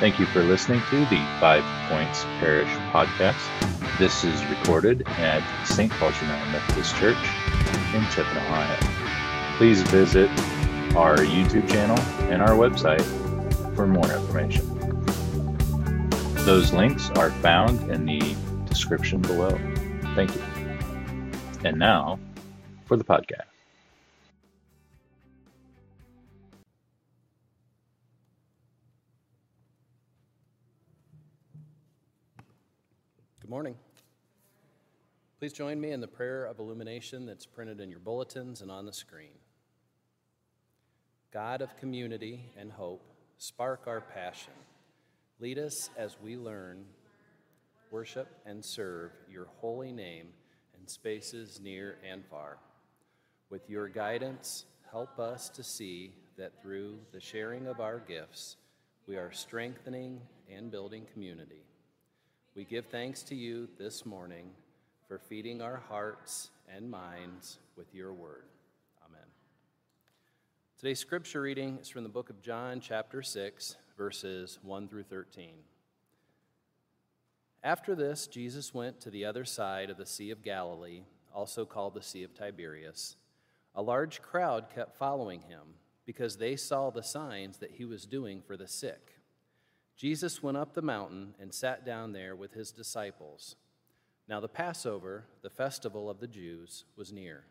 Thank 0.00 0.18
you 0.18 0.26
for 0.26 0.42
listening 0.42 0.82
to 0.90 1.00
the 1.06 1.24
Five 1.38 1.64
Points 1.88 2.24
Parish 2.40 2.68
podcast. 2.92 3.38
This 3.96 4.24
is 4.24 4.44
recorded 4.46 5.06
at 5.06 5.42
St. 5.64 5.90
Paul's 5.92 6.20
United 6.20 6.50
Methodist 6.50 6.96
Church 6.96 7.16
in 7.94 8.04
Tiffin, 8.10 8.36
Ohio. 8.36 9.56
Please 9.56 9.82
visit 9.82 10.28
our 10.96 11.16
YouTube 11.18 11.68
channel 11.68 11.98
and 12.30 12.42
our 12.42 12.50
website 12.50 13.04
for 13.76 13.86
more 13.86 14.10
information. 14.10 14.68
Those 16.44 16.72
links 16.72 17.10
are 17.10 17.30
found 17.30 17.88
in 17.88 18.04
the 18.04 18.36
description 18.66 19.22
below. 19.22 19.56
Thank 20.16 20.34
you. 20.34 20.42
And 21.64 21.78
now 21.78 22.18
for 22.84 22.96
the 22.96 23.04
podcast. 23.04 23.53
Good 33.44 33.50
morning. 33.50 33.74
Please 35.38 35.52
join 35.52 35.78
me 35.78 35.90
in 35.90 36.00
the 36.00 36.08
prayer 36.08 36.46
of 36.46 36.60
illumination 36.60 37.26
that's 37.26 37.44
printed 37.44 37.78
in 37.78 37.90
your 37.90 37.98
bulletins 37.98 38.62
and 38.62 38.70
on 38.70 38.86
the 38.86 38.92
screen. 38.94 39.36
God 41.30 41.60
of 41.60 41.76
community 41.76 42.40
and 42.56 42.72
hope, 42.72 43.02
spark 43.36 43.82
our 43.86 44.00
passion. 44.00 44.54
Lead 45.40 45.58
us 45.58 45.90
as 45.98 46.16
we 46.22 46.38
learn, 46.38 46.86
worship, 47.90 48.28
and 48.46 48.64
serve 48.64 49.12
your 49.30 49.48
holy 49.60 49.92
name 49.92 50.28
in 50.80 50.88
spaces 50.88 51.60
near 51.62 51.98
and 52.10 52.24
far. 52.24 52.56
With 53.50 53.68
your 53.68 53.88
guidance, 53.90 54.64
help 54.90 55.18
us 55.18 55.50
to 55.50 55.62
see 55.62 56.14
that 56.38 56.62
through 56.62 56.96
the 57.12 57.20
sharing 57.20 57.66
of 57.66 57.78
our 57.78 57.98
gifts, 57.98 58.56
we 59.06 59.16
are 59.16 59.32
strengthening 59.32 60.22
and 60.50 60.70
building 60.70 61.06
community. 61.12 61.60
We 62.56 62.64
give 62.64 62.86
thanks 62.86 63.24
to 63.24 63.34
you 63.34 63.68
this 63.78 64.06
morning 64.06 64.50
for 65.08 65.18
feeding 65.18 65.60
our 65.60 65.82
hearts 65.88 66.50
and 66.72 66.88
minds 66.88 67.58
with 67.76 67.92
your 67.92 68.12
word. 68.12 68.44
Amen. 69.04 69.26
Today's 70.78 71.00
scripture 71.00 71.40
reading 71.40 71.78
is 71.80 71.88
from 71.88 72.04
the 72.04 72.08
book 72.08 72.30
of 72.30 72.40
John, 72.40 72.78
chapter 72.78 73.22
6, 73.22 73.74
verses 73.98 74.60
1 74.62 74.86
through 74.86 75.02
13. 75.02 75.50
After 77.64 77.96
this, 77.96 78.28
Jesus 78.28 78.72
went 78.72 79.00
to 79.00 79.10
the 79.10 79.24
other 79.24 79.44
side 79.44 79.90
of 79.90 79.96
the 79.96 80.06
Sea 80.06 80.30
of 80.30 80.44
Galilee, 80.44 81.02
also 81.34 81.64
called 81.64 81.94
the 81.94 82.02
Sea 82.02 82.22
of 82.22 82.34
Tiberias. 82.34 83.16
A 83.74 83.82
large 83.82 84.22
crowd 84.22 84.66
kept 84.72 84.96
following 84.96 85.40
him 85.40 85.74
because 86.06 86.36
they 86.36 86.54
saw 86.54 86.90
the 86.90 87.02
signs 87.02 87.56
that 87.56 87.72
he 87.72 87.84
was 87.84 88.06
doing 88.06 88.42
for 88.46 88.56
the 88.56 88.68
sick. 88.68 89.13
Jesus 89.96 90.42
went 90.42 90.56
up 90.56 90.74
the 90.74 90.82
mountain 90.82 91.34
and 91.40 91.54
sat 91.54 91.86
down 91.86 92.12
there 92.12 92.34
with 92.34 92.52
his 92.52 92.72
disciples. 92.72 93.56
Now, 94.28 94.40
the 94.40 94.48
Passover, 94.48 95.24
the 95.42 95.50
festival 95.50 96.10
of 96.10 96.18
the 96.18 96.26
Jews, 96.26 96.84
was 96.96 97.12
near. 97.12 97.44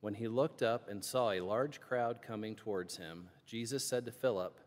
When 0.00 0.14
he 0.14 0.28
looked 0.28 0.62
up 0.62 0.88
and 0.88 1.04
saw 1.04 1.30
a 1.30 1.40
large 1.40 1.80
crowd 1.80 2.20
coming 2.22 2.54
towards 2.54 2.96
him, 2.96 3.28
Jesus 3.46 3.84
said 3.84 4.04
to 4.06 4.12
Philip, 4.12 4.58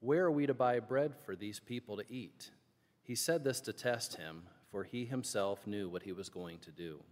Where 0.00 0.24
are 0.24 0.30
we 0.30 0.46
to 0.46 0.54
buy 0.54 0.80
bread 0.80 1.14
for 1.24 1.36
these 1.36 1.60
people 1.60 1.96
to 1.96 2.12
eat? 2.12 2.50
He 3.02 3.14
said 3.14 3.44
this 3.44 3.60
to 3.62 3.72
test 3.72 4.16
him, 4.16 4.44
for 4.70 4.84
he 4.84 5.04
himself 5.04 5.66
knew 5.66 5.88
what 5.88 6.04
he 6.04 6.12
was 6.12 6.28
going 6.28 6.58
to 6.60 6.70
do. 6.70 7.02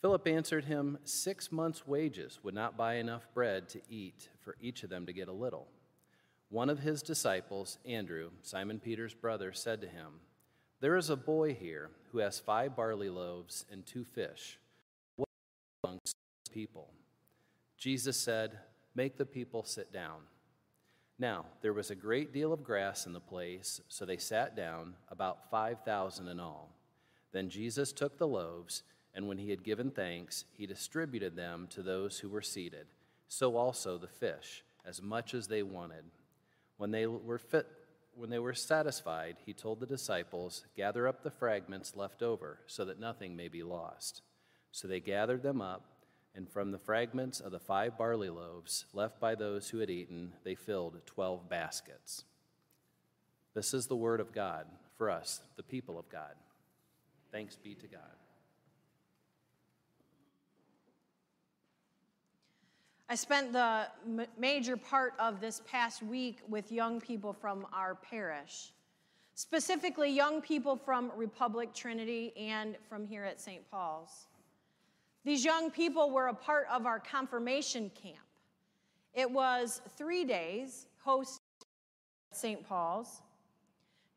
Philip 0.00 0.26
answered 0.26 0.64
him, 0.64 0.98
Six 1.04 1.52
months' 1.52 1.86
wages 1.86 2.38
would 2.42 2.54
not 2.54 2.76
buy 2.76 2.94
enough 2.94 3.28
bread 3.34 3.68
to 3.70 3.80
eat 3.88 4.28
for 4.40 4.56
each 4.60 4.82
of 4.82 4.90
them 4.90 5.06
to 5.06 5.12
get 5.12 5.28
a 5.28 5.32
little. 5.32 5.68
One 6.50 6.70
of 6.70 6.78
his 6.78 7.02
disciples, 7.02 7.78
Andrew, 7.84 8.30
Simon 8.42 8.80
Peter's 8.80 9.12
brother, 9.12 9.52
said 9.52 9.82
to 9.82 9.86
him, 9.86 10.20
There 10.80 10.96
is 10.96 11.10
a 11.10 11.16
boy 11.16 11.54
here 11.54 11.90
who 12.10 12.18
has 12.18 12.38
five 12.38 12.74
barley 12.74 13.10
loaves 13.10 13.66
and 13.70 13.84
two 13.84 14.04
fish. 14.04 14.58
What 15.16 15.28
amongst 15.84 16.14
people? 16.50 16.88
Jesus 17.76 18.16
said, 18.16 18.58
Make 18.94 19.18
the 19.18 19.26
people 19.26 19.62
sit 19.62 19.92
down. 19.92 20.20
Now, 21.18 21.44
there 21.60 21.74
was 21.74 21.90
a 21.90 21.94
great 21.96 22.32
deal 22.32 22.52
of 22.52 22.64
grass 22.64 23.04
in 23.04 23.12
the 23.12 23.20
place, 23.20 23.80
so 23.88 24.06
they 24.06 24.16
sat 24.16 24.56
down, 24.56 24.94
about 25.10 25.50
5,000 25.50 26.28
in 26.28 26.40
all. 26.40 26.70
Then 27.32 27.50
Jesus 27.50 27.92
took 27.92 28.16
the 28.16 28.26
loaves, 28.26 28.84
and 29.14 29.28
when 29.28 29.36
he 29.36 29.50
had 29.50 29.64
given 29.64 29.90
thanks, 29.90 30.44
he 30.52 30.66
distributed 30.66 31.36
them 31.36 31.66
to 31.70 31.82
those 31.82 32.20
who 32.20 32.28
were 32.28 32.40
seated, 32.40 32.86
so 33.26 33.56
also 33.56 33.98
the 33.98 34.06
fish, 34.06 34.64
as 34.86 35.02
much 35.02 35.34
as 35.34 35.48
they 35.48 35.62
wanted. 35.62 36.04
When 36.78 36.90
they 36.90 37.06
were 37.06 37.38
fit, 37.38 37.66
when 38.14 38.30
they 38.30 38.38
were 38.38 38.54
satisfied, 38.54 39.36
he 39.44 39.52
told 39.52 39.78
the 39.78 39.86
disciples, 39.86 40.64
"Gather 40.74 41.06
up 41.06 41.22
the 41.22 41.30
fragments 41.30 41.94
left 41.94 42.22
over, 42.22 42.60
so 42.66 42.84
that 42.86 42.98
nothing 42.98 43.36
may 43.36 43.48
be 43.48 43.62
lost." 43.62 44.22
So 44.72 44.88
they 44.88 45.00
gathered 45.00 45.42
them 45.42 45.60
up, 45.60 46.04
and 46.34 46.48
from 46.48 46.70
the 46.70 46.78
fragments 46.78 47.40
of 47.40 47.52
the 47.52 47.60
five 47.60 47.98
barley 47.98 48.30
loaves 48.30 48.86
left 48.92 49.20
by 49.20 49.34
those 49.34 49.70
who 49.70 49.78
had 49.78 49.90
eaten, 49.90 50.34
they 50.44 50.54
filled 50.54 51.04
12 51.04 51.48
baskets. 51.48 52.24
This 53.54 53.74
is 53.74 53.86
the 53.86 53.96
word 53.96 54.20
of 54.20 54.32
God 54.32 54.66
for 54.96 55.10
us, 55.10 55.42
the 55.56 55.62
people 55.62 55.98
of 55.98 56.08
God. 56.08 56.36
Thanks 57.30 57.56
be 57.56 57.74
to 57.74 57.88
God. 57.88 58.16
I 63.10 63.14
spent 63.14 63.54
the 63.54 63.86
major 64.36 64.76
part 64.76 65.14
of 65.18 65.40
this 65.40 65.62
past 65.66 66.02
week 66.02 66.40
with 66.46 66.70
young 66.70 67.00
people 67.00 67.32
from 67.32 67.66
our 67.72 67.94
parish, 67.94 68.74
specifically 69.34 70.10
young 70.10 70.42
people 70.42 70.76
from 70.76 71.10
Republic 71.16 71.72
Trinity 71.72 72.34
and 72.36 72.76
from 72.86 73.06
here 73.06 73.24
at 73.24 73.40
St. 73.40 73.62
Paul's. 73.70 74.26
These 75.24 75.42
young 75.42 75.70
people 75.70 76.10
were 76.10 76.26
a 76.26 76.34
part 76.34 76.66
of 76.70 76.84
our 76.84 77.00
confirmation 77.00 77.90
camp. 77.94 78.18
It 79.14 79.30
was 79.30 79.80
three 79.96 80.24
days 80.26 80.86
hosted 81.04 81.40
at 82.30 82.36
St. 82.36 82.68
Paul's. 82.68 83.22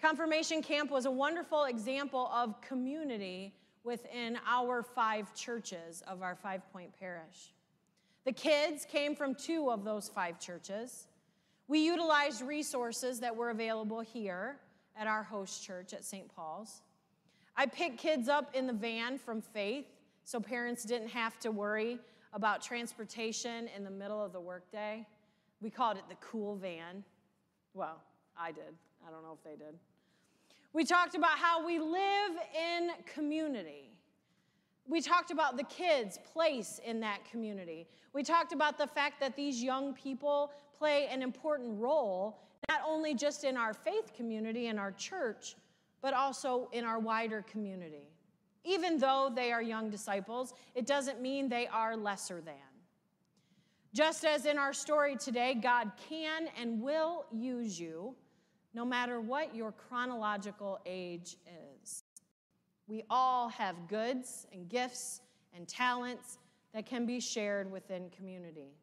Confirmation 0.01 0.61
camp 0.61 0.91
was 0.91 1.05
a 1.05 1.11
wonderful 1.11 1.63
example 1.63 2.29
of 2.33 2.59
community 2.59 3.53
within 3.85 4.37
our 4.45 4.83
five 4.83 5.33
churches 5.33 6.03
of 6.07 6.21
our 6.21 6.35
five 6.35 6.61
point 6.73 6.91
parish. 6.99 7.53
The 8.25 8.31
kids 8.31 8.85
came 8.85 9.15
from 9.15 9.33
two 9.33 9.71
of 9.71 9.83
those 9.83 10.07
five 10.07 10.39
churches. 10.39 11.07
We 11.67 11.79
utilized 11.79 12.41
resources 12.41 13.19
that 13.21 13.35
were 13.35 13.49
available 13.49 14.01
here 14.01 14.57
at 14.95 15.07
our 15.07 15.23
host 15.23 15.63
church 15.63 15.93
at 15.93 16.03
St. 16.03 16.33
Paul's. 16.35 16.81
I 17.55 17.65
picked 17.65 17.97
kids 17.97 18.29
up 18.29 18.53
in 18.53 18.67
the 18.67 18.73
van 18.73 19.17
from 19.17 19.41
Faith 19.41 19.85
so 20.23 20.39
parents 20.39 20.83
didn't 20.83 21.09
have 21.09 21.39
to 21.39 21.51
worry 21.51 21.97
about 22.33 22.61
transportation 22.61 23.67
in 23.75 23.83
the 23.83 23.89
middle 23.89 24.23
of 24.23 24.33
the 24.33 24.39
workday. 24.39 25.05
We 25.61 25.69
called 25.69 25.97
it 25.97 26.03
the 26.09 26.15
cool 26.15 26.55
van. 26.55 27.03
Well, 27.73 28.01
I 28.37 28.51
did. 28.51 28.73
I 29.05 29.11
don't 29.11 29.23
know 29.23 29.37
if 29.37 29.43
they 29.43 29.63
did. 29.63 29.75
We 30.73 30.85
talked 30.85 31.15
about 31.15 31.37
how 31.37 31.65
we 31.65 31.79
live 31.79 32.31
in 32.55 32.91
community. 33.05 33.90
We 34.87 35.01
talked 35.01 35.31
about 35.31 35.57
the 35.57 35.63
kids' 35.63 36.17
place 36.33 36.79
in 36.85 36.99
that 37.01 37.23
community. 37.29 37.87
We 38.13 38.23
talked 38.23 38.51
about 38.51 38.77
the 38.77 38.87
fact 38.87 39.19
that 39.19 39.35
these 39.35 39.63
young 39.63 39.93
people 39.93 40.51
play 40.77 41.07
an 41.07 41.21
important 41.21 41.79
role, 41.79 42.41
not 42.67 42.81
only 42.85 43.13
just 43.13 43.43
in 43.43 43.57
our 43.57 43.73
faith 43.73 44.13
community 44.15 44.67
and 44.67 44.79
our 44.79 44.91
church, 44.91 45.55
but 46.01 46.13
also 46.13 46.67
in 46.71 46.83
our 46.83 46.99
wider 46.99 47.43
community. 47.43 48.09
Even 48.63 48.97
though 48.97 49.31
they 49.33 49.51
are 49.51 49.61
young 49.61 49.89
disciples, 49.89 50.53
it 50.75 50.85
doesn't 50.85 51.21
mean 51.21 51.47
they 51.47 51.67
are 51.67 51.95
lesser 51.95 52.41
than. 52.41 52.55
Just 53.93 54.23
as 54.23 54.45
in 54.45 54.57
our 54.57 54.73
story 54.73 55.15
today, 55.15 55.53
God 55.53 55.91
can 56.09 56.47
and 56.59 56.81
will 56.81 57.25
use 57.31 57.79
you 57.79 58.15
no 58.73 58.85
matter 58.85 59.19
what 59.19 59.55
your 59.55 59.71
chronological 59.71 60.79
age 60.85 61.35
is. 61.81 62.03
We 62.87 63.03
all 63.09 63.49
have 63.49 63.87
goods 63.87 64.47
and 64.51 64.67
gifts 64.67 65.21
and 65.55 65.67
talents 65.67 66.37
that 66.73 66.85
can 66.85 67.05
be 67.05 67.19
shared 67.19 67.71
within 67.71 68.09
community. 68.09 68.73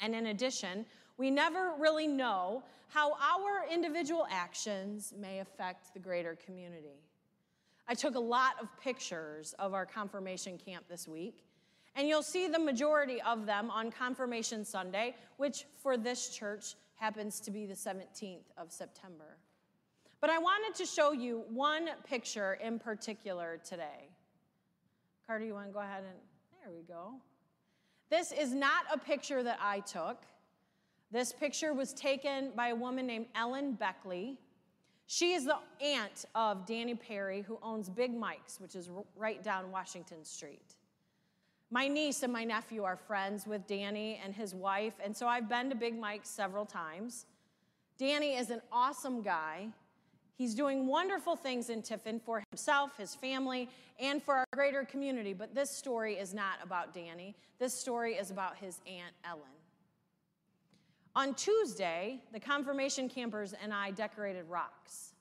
And 0.00 0.14
in 0.14 0.26
addition, 0.26 0.86
we 1.16 1.30
never 1.30 1.74
really 1.78 2.06
know 2.06 2.62
how 2.88 3.12
our 3.12 3.70
individual 3.70 4.26
actions 4.30 5.12
may 5.18 5.40
affect 5.40 5.92
the 5.92 6.00
greater 6.00 6.36
community. 6.46 7.02
I 7.86 7.94
took 7.94 8.14
a 8.14 8.20
lot 8.20 8.54
of 8.60 8.68
pictures 8.80 9.54
of 9.58 9.74
our 9.74 9.86
confirmation 9.86 10.58
camp 10.58 10.84
this 10.88 11.08
week, 11.08 11.44
and 11.96 12.06
you'll 12.06 12.22
see 12.22 12.46
the 12.46 12.58
majority 12.58 13.20
of 13.22 13.46
them 13.46 13.70
on 13.70 13.90
Confirmation 13.90 14.64
Sunday, 14.64 15.16
which 15.36 15.64
for 15.82 15.96
this 15.96 16.28
church 16.28 16.76
happens 16.94 17.40
to 17.40 17.50
be 17.50 17.66
the 17.66 17.74
17th 17.74 18.44
of 18.56 18.70
September. 18.70 19.36
But 20.20 20.30
I 20.30 20.38
wanted 20.38 20.74
to 20.76 20.86
show 20.86 21.12
you 21.12 21.44
one 21.48 21.88
picture 22.04 22.58
in 22.62 22.78
particular 22.78 23.60
today. 23.64 24.10
Carter, 25.26 25.44
you 25.44 25.54
want 25.54 25.66
to 25.66 25.72
go 25.72 25.80
ahead 25.80 26.04
and 26.04 26.16
there 26.62 26.72
we 26.72 26.82
go. 26.82 27.14
This 28.10 28.32
is 28.32 28.52
not 28.52 28.84
a 28.92 28.98
picture 28.98 29.42
that 29.42 29.58
I 29.62 29.80
took, 29.80 30.22
This 31.10 31.32
picture 31.32 31.72
was 31.72 31.94
taken 31.94 32.50
by 32.54 32.68
a 32.68 32.74
woman 32.74 33.06
named 33.06 33.26
Ellen 33.34 33.72
Beckley. 33.72 34.38
She 35.06 35.32
is 35.32 35.46
the 35.46 35.56
aunt 35.80 36.26
of 36.34 36.66
Danny 36.66 36.94
Perry, 36.94 37.40
who 37.40 37.58
owns 37.62 37.88
Big 37.88 38.14
Mike's, 38.14 38.60
which 38.60 38.76
is 38.76 38.90
right 39.16 39.42
down 39.42 39.70
Washington 39.70 40.22
Street. 40.22 40.74
My 41.70 41.88
niece 41.88 42.22
and 42.22 42.32
my 42.32 42.44
nephew 42.44 42.84
are 42.84 42.96
friends 42.96 43.46
with 43.46 43.66
Danny 43.66 44.20
and 44.22 44.34
his 44.34 44.54
wife, 44.54 44.94
and 45.02 45.16
so 45.16 45.26
I've 45.26 45.48
been 45.48 45.70
to 45.70 45.74
Big 45.76 45.98
Mike's 45.98 46.28
several 46.28 46.66
times. 46.66 47.24
Danny 47.96 48.36
is 48.36 48.50
an 48.50 48.60
awesome 48.70 49.22
guy. 49.22 49.68
He's 50.38 50.54
doing 50.54 50.86
wonderful 50.86 51.34
things 51.34 51.68
in 51.68 51.82
Tiffin 51.82 52.20
for 52.20 52.44
himself, 52.50 52.96
his 52.96 53.12
family, 53.12 53.68
and 53.98 54.22
for 54.22 54.36
our 54.36 54.46
greater 54.52 54.84
community. 54.84 55.32
But 55.32 55.52
this 55.52 55.68
story 55.68 56.14
is 56.14 56.32
not 56.32 56.58
about 56.62 56.94
Danny. 56.94 57.34
This 57.58 57.74
story 57.74 58.14
is 58.14 58.30
about 58.30 58.56
his 58.56 58.80
Aunt 58.86 59.12
Ellen. 59.24 59.42
On 61.16 61.34
Tuesday, 61.34 62.20
the 62.32 62.38
confirmation 62.38 63.08
campers 63.08 63.52
and 63.60 63.74
I 63.74 63.90
decorated 63.90 64.44
rocks. 64.48 65.14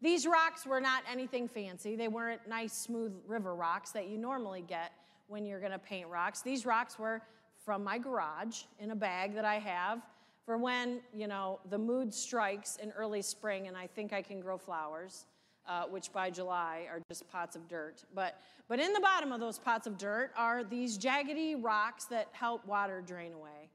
These 0.00 0.24
rocks 0.24 0.64
were 0.64 0.80
not 0.80 1.02
anything 1.10 1.48
fancy. 1.48 1.96
They 1.96 2.06
weren't 2.06 2.46
nice, 2.48 2.72
smooth 2.72 3.12
river 3.26 3.56
rocks 3.56 3.90
that 3.90 4.06
you 4.08 4.18
normally 4.18 4.62
get 4.62 4.92
when 5.26 5.44
you're 5.44 5.58
going 5.58 5.72
to 5.72 5.80
paint 5.80 6.06
rocks. 6.06 6.42
These 6.42 6.64
rocks 6.64 6.96
were 6.96 7.22
from 7.64 7.82
my 7.82 7.98
garage 7.98 8.62
in 8.78 8.92
a 8.92 8.96
bag 8.96 9.34
that 9.34 9.44
I 9.44 9.56
have 9.56 10.00
for 10.48 10.56
when, 10.56 11.00
you 11.12 11.26
know, 11.26 11.60
the 11.68 11.76
mood 11.76 12.14
strikes 12.14 12.76
in 12.76 12.90
early 12.92 13.20
spring 13.20 13.68
and 13.68 13.76
I 13.76 13.86
think 13.86 14.14
I 14.14 14.22
can 14.22 14.40
grow 14.40 14.56
flowers, 14.56 15.26
uh, 15.68 15.82
which 15.90 16.10
by 16.10 16.30
July 16.30 16.86
are 16.90 17.02
just 17.06 17.30
pots 17.30 17.54
of 17.54 17.68
dirt. 17.68 18.02
But, 18.14 18.40
but 18.66 18.80
in 18.80 18.94
the 18.94 19.00
bottom 19.00 19.30
of 19.30 19.40
those 19.40 19.58
pots 19.58 19.86
of 19.86 19.98
dirt 19.98 20.30
are 20.38 20.64
these 20.64 20.96
jaggedy 20.96 21.54
rocks 21.62 22.06
that 22.06 22.28
help 22.32 22.66
water 22.66 23.02
drain 23.06 23.34
away. 23.34 23.68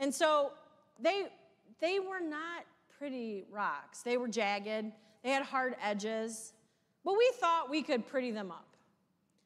And 0.00 0.12
so 0.12 0.54
they, 0.98 1.26
they 1.80 2.00
were 2.00 2.18
not 2.18 2.64
pretty 2.98 3.44
rocks. 3.48 4.02
They 4.02 4.16
were 4.16 4.26
jagged, 4.26 4.90
they 5.22 5.30
had 5.30 5.44
hard 5.44 5.76
edges, 5.80 6.52
but 7.04 7.16
we 7.16 7.30
thought 7.34 7.70
we 7.70 7.80
could 7.80 8.08
pretty 8.08 8.32
them 8.32 8.50
up. 8.50 8.66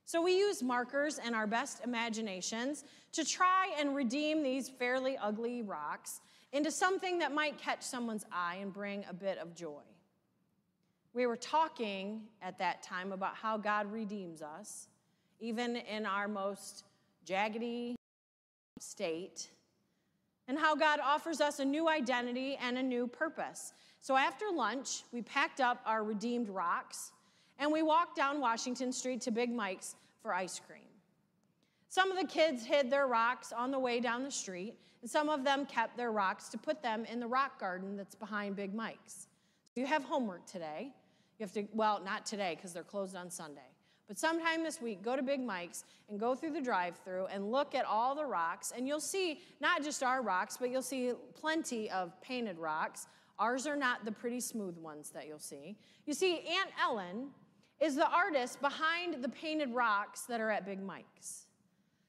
So 0.07 0.23
we 0.23 0.39
used 0.39 0.63
markers 0.63 1.21
and 1.23 1.35
our 1.35 1.47
best 1.47 1.85
imaginations 1.85 2.85
to 3.13 3.27
try 3.27 3.75
and 3.79 3.95
redeem 3.95 4.43
these 4.43 4.71
fairly 4.71 5.19
ugly 5.19 5.61
rocks 5.61 6.23
into 6.53 6.71
something 6.71 7.19
that 7.19 7.33
might 7.33 7.59
catch 7.59 7.83
someone's 7.83 8.25
eye 8.31 8.59
and 8.61 8.73
bring 8.73 9.05
a 9.09 9.15
bit 9.15 9.39
of 9.39 9.55
joy. 9.55 9.83
We 11.15 11.27
were 11.27 11.37
talking 11.37 12.23
at 12.41 12.59
that 12.59 12.83
time 12.83 13.13
about 13.13 13.35
how 13.35 13.57
God 13.57 13.91
redeems 13.93 14.43
us, 14.43 14.89
even 15.41 15.77
in 15.77 16.07
our 16.07 16.29
most 16.29 16.85
jaggedy 17.27 17.95
state, 18.79 19.51
and 20.49 20.59
how 20.59 20.75
God 20.75 21.01
offers 21.01 21.41
us 21.41 21.59
a 21.59 21.65
new 21.65 21.89
identity 21.89 22.57
and 22.61 22.79
a 22.79 22.83
new 22.83 23.07
purpose. 23.07 23.73
So 24.01 24.17
after 24.17 24.47
lunch, 24.53 25.05
we 25.13 25.23
packed 25.23 25.61
up 25.61 25.81
our 25.87 26.03
redeemed 26.03 26.49
rocks 26.49 27.13
and 27.59 27.71
we 27.71 27.83
walked 27.83 28.17
down 28.17 28.41
Washington 28.41 28.93
Street 28.93 29.21
to 29.23 29.31
Big 29.31 29.53
Mike's 29.53 29.95
for 30.21 30.35
ice 30.35 30.61
cream. 30.67 30.83
Some 31.89 32.11
of 32.11 32.19
the 32.19 32.27
kids 32.27 32.65
hid 32.65 32.91
their 32.91 33.07
rocks 33.07 33.53
on 33.53 33.71
the 33.71 33.79
way 33.79 34.01
down 34.01 34.25
the 34.25 34.31
street, 34.31 34.79
and 35.03 35.11
some 35.11 35.29
of 35.29 35.45
them 35.45 35.67
kept 35.67 35.97
their 35.97 36.13
rocks 36.13 36.49
to 36.51 36.59
put 36.59 36.83
them 36.83 37.05
in 37.05 37.21
the 37.21 37.27
rock 37.27 37.61
garden 37.61 37.97
that's 37.97 38.15
behind 38.15 38.57
Big 38.57 38.73
Mike's. 38.73 39.27
So 39.75 39.81
you 39.81 39.87
have 39.87 40.05
homework 40.05 40.47
today. 40.47 40.93
You 41.39 41.45
have 41.45 41.53
to, 41.53 41.67
well, 41.75 42.01
not 42.05 42.25
today 42.25 42.55
because 42.55 42.73
they're 42.73 42.85
closed 42.85 43.17
on 43.17 43.29
Sunday. 43.29 43.61
But 44.07 44.19
sometime 44.19 44.63
this 44.63 44.81
week, 44.81 45.03
go 45.03 45.17
to 45.17 45.23
Big 45.23 45.41
Mike's 45.41 45.85
and 46.09 46.21
go 46.21 46.35
through 46.35 46.53
the 46.53 46.61
drive 46.61 46.99
through 47.05 47.27
and 47.27 47.51
look 47.51 47.75
at 47.75 47.85
all 47.85 48.15
the 48.15 48.25
rocks. 48.25 48.73
And 48.77 48.87
you'll 48.87 49.01
see 49.01 49.41
not 49.61 49.83
just 49.83 50.03
our 50.03 50.23
rocks, 50.23 50.57
but 50.57 50.71
you'll 50.71 50.83
see 50.83 51.13
plenty 51.35 51.91
of 51.91 52.21
painted 52.21 52.59
rocks. 52.59 53.07
Ours 53.39 53.67
are 53.67 53.77
not 53.77 54.05
the 54.05 54.13
pretty 54.13 54.41
smooth 54.41 54.77
ones 54.77 55.11
that 55.11 55.27
you'll 55.27 55.39
see. 55.39 55.77
You 56.07 56.15
see, 56.15 56.41
Aunt 56.41 56.71
Ellen 56.81 57.29
is 57.81 57.97
the 57.97 58.09
artist 58.09 58.61
behind 58.61 59.23
the 59.25 59.29
painted 59.29 59.71
rocks 59.71 60.23
that 60.23 60.41
are 60.41 60.51
at 60.51 60.65
Big 60.65 60.81
Mike's. 60.81 61.47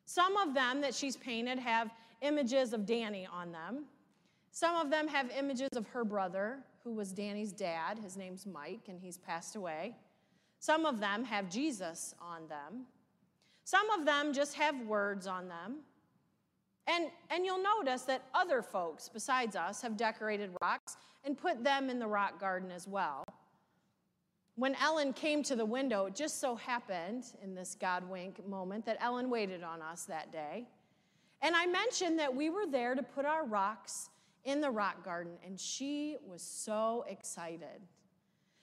Some 0.06 0.38
of 0.38 0.54
them 0.54 0.82
that 0.82 0.94
she's 0.94 1.16
painted 1.16 1.58
have 1.58 1.90
images 2.24 2.74
of 2.74 2.86
Danny 2.86 3.28
on 3.32 3.52
them. 3.52 3.86
Some 4.52 4.76
of 4.76 4.90
them 4.90 5.08
have 5.08 5.30
images 5.38 5.70
of 5.76 5.88
her 5.88 6.04
brother, 6.04 6.60
who 6.84 6.94
was 6.94 7.12
Danny's 7.12 7.52
dad. 7.52 8.00
His 8.00 8.18
name's 8.18 8.46
Mike, 8.46 8.88
and 8.88 9.00
he's 9.00 9.18
passed 9.18 9.56
away. 9.56 9.96
Some 10.60 10.86
of 10.86 11.00
them 11.00 11.24
have 11.26 11.50
Jesus 11.50 12.16
on 12.22 12.48
them. 12.48 12.86
Some 13.64 13.90
of 13.92 14.06
them 14.06 14.34
just 14.34 14.56
have 14.56 14.80
words 14.82 15.28
on 15.28 15.48
them. 15.48 15.78
And, 16.88 17.06
and 17.30 17.46
you'll 17.46 17.64
notice 17.64 18.04
that 18.04 18.24
other 18.34 18.62
folks 18.62 19.10
besides 19.10 19.56
us 19.56 19.82
have 19.82 19.96
decorated 19.96 20.52
rocks 20.62 20.98
and 21.24 21.38
put 21.38 21.64
them 21.64 21.90
in 21.90 22.00
the 22.00 22.08
rock 22.08 22.40
garden 22.40 22.72
as 22.72 22.88
well. 22.88 23.24
When 24.56 24.76
Ellen 24.76 25.14
came 25.14 25.42
to 25.44 25.56
the 25.56 25.66
window, 25.66 26.06
it 26.06 26.16
just 26.16 26.40
so 26.40 26.56
happened 26.56 27.24
in 27.42 27.56
this 27.56 27.76
God 27.80 28.08
wink 28.08 28.46
moment 28.48 28.86
that 28.86 28.98
Ellen 29.00 29.30
waited 29.30 29.64
on 29.64 29.82
us 29.82 30.04
that 30.06 30.32
day. 30.32 30.68
And 31.44 31.58
I 31.58 31.66
mentioned 31.66 32.18
that 32.20 32.34
we 32.34 32.50
were 32.50 32.66
there 32.66 32.96
to 32.96 33.04
put 33.04 33.26
our 33.26 33.46
rocks 33.46 34.10
in 34.46 34.62
the 34.62 34.72
rock 34.72 35.04
garden, 35.04 35.34
and 35.46 35.60
she 35.60 36.16
was 36.26 36.42
so 36.42 37.06
excited. 37.08 37.82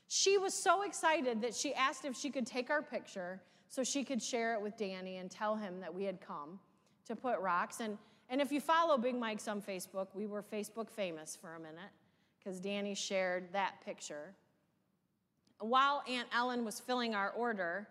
She 0.09 0.39
was 0.39 0.55
so 0.55 0.83
excited 0.83 1.43
that 1.43 1.55
she 1.55 1.75
asked 1.75 2.07
if 2.07 2.17
she 2.17 2.31
could 2.31 2.47
take 2.47 2.71
our 2.71 2.83
picture 2.83 3.43
so 3.69 3.85
she 3.85 4.03
could 4.03 4.23
share 4.23 4.55
it 4.55 4.63
with 4.63 4.79
Danny 4.79 5.19
and 5.19 5.31
tell 5.31 5.57
him 5.57 5.79
that 5.81 5.95
we 5.95 6.05
had 6.05 6.21
come 6.21 6.59
to 7.07 7.15
put 7.15 7.39
rocks. 7.39 7.81
And, 7.81 7.99
and 8.31 8.41
if 8.41 8.51
you 8.51 8.63
follow 8.63 8.97
Big 8.97 9.15
Mike's 9.15 9.47
on 9.47 9.61
Facebook, 9.61 10.09
we 10.15 10.27
were 10.27 10.43
Facebook 10.43 10.91
famous 10.91 11.37
for 11.37 11.55
a 11.55 11.61
minute 11.61 11.93
because 12.39 12.61
Danny 12.61 12.95
shared 12.95 13.53
that 13.53 13.75
picture. 13.85 14.35
While 15.61 16.03
Aunt 16.09 16.29
Ellen 16.35 16.65
was 16.65 16.81
filling 16.81 17.15
our 17.15 17.31
order, 17.31 17.87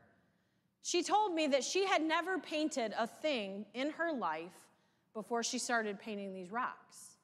she 0.82 1.04
told 1.04 1.36
me 1.36 1.46
that 1.48 1.64
she 1.64 1.86
had 1.86 2.02
never 2.02 2.40
painted 2.40 2.94
a 2.98 3.06
thing 3.06 3.66
in 3.76 3.92
her 3.92 4.12
life 4.12 4.69
before 5.14 5.44
she 5.44 5.60
started 5.60 6.00
painting 6.00 6.34
these 6.34 6.52
rocks. 6.52 7.18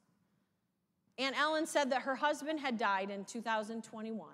Aunt 1.18 1.40
Ellen 1.40 1.66
said 1.66 1.92
that 1.92 2.02
her 2.02 2.16
husband 2.16 2.60
had 2.60 2.78
died 2.78 3.10
in 3.10 3.24
2021. 3.26 4.28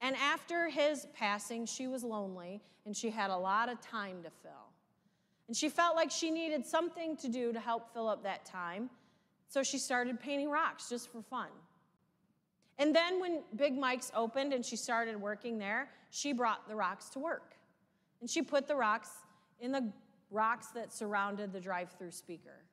And 0.00 0.14
after 0.16 0.68
his 0.68 1.06
passing, 1.14 1.66
she 1.66 1.88
was 1.88 2.04
lonely 2.04 2.60
and 2.84 2.96
she 2.96 3.10
had 3.10 3.30
a 3.30 3.36
lot 3.36 3.68
of 3.68 3.80
time 3.80 4.22
to 4.22 4.30
fill. 4.42 4.52
And 5.48 5.56
she 5.56 5.68
felt 5.68 5.96
like 5.96 6.10
she 6.10 6.30
needed 6.30 6.66
something 6.66 7.16
to 7.18 7.28
do 7.28 7.52
to 7.52 7.60
help 7.60 7.92
fill 7.92 8.08
up 8.08 8.22
that 8.22 8.44
time. 8.44 8.90
So 9.48 9.62
she 9.62 9.78
started 9.78 10.20
painting 10.20 10.50
rocks 10.50 10.88
just 10.88 11.10
for 11.10 11.22
fun. 11.22 11.48
And 12.78 12.94
then 12.94 13.20
when 13.20 13.42
Big 13.54 13.76
Mike's 13.76 14.12
opened 14.14 14.52
and 14.52 14.64
she 14.64 14.76
started 14.76 15.20
working 15.20 15.58
there, 15.58 15.88
she 16.10 16.32
brought 16.32 16.68
the 16.68 16.74
rocks 16.74 17.08
to 17.10 17.18
work. 17.18 17.54
And 18.20 18.28
she 18.28 18.42
put 18.42 18.68
the 18.68 18.76
rocks 18.76 19.10
in 19.60 19.72
the 19.72 19.90
rocks 20.30 20.68
that 20.68 20.92
surrounded 20.92 21.52
the 21.52 21.60
drive 21.60 21.90
through 21.98 22.10
speaker. 22.10 22.64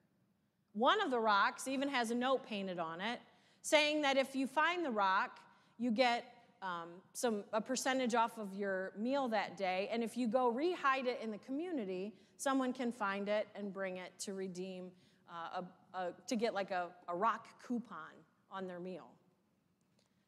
One 0.73 1.01
of 1.01 1.11
the 1.11 1.19
rocks 1.19 1.67
even 1.67 1.89
has 1.89 2.11
a 2.11 2.15
note 2.15 2.45
painted 2.45 2.79
on 2.79 3.01
it 3.01 3.19
saying 3.61 4.01
that 4.01 4.17
if 4.17 4.35
you 4.35 4.47
find 4.47 4.83
the 4.83 4.91
rock, 4.91 5.39
you 5.77 5.91
get 5.91 6.25
um, 6.61 6.89
some 7.13 7.43
a 7.53 7.61
percentage 7.61 8.15
off 8.15 8.37
of 8.37 8.53
your 8.53 8.93
meal 8.97 9.27
that 9.29 9.57
day, 9.57 9.89
and 9.91 10.03
if 10.03 10.15
you 10.15 10.27
go 10.27 10.51
rehide 10.51 11.05
it 11.05 11.19
in 11.21 11.31
the 11.31 11.37
community, 11.39 12.13
someone 12.37 12.73
can 12.73 12.91
find 12.91 13.27
it 13.27 13.47
and 13.55 13.73
bring 13.73 13.97
it 13.97 14.11
to 14.19 14.33
redeem 14.33 14.89
uh, 15.29 15.61
a, 15.93 15.97
a, 15.97 16.13
to 16.27 16.35
get 16.35 16.53
like 16.53 16.71
a, 16.71 16.87
a 17.07 17.15
rock 17.15 17.47
coupon 17.65 18.13
on 18.51 18.67
their 18.67 18.79
meal. 18.79 19.09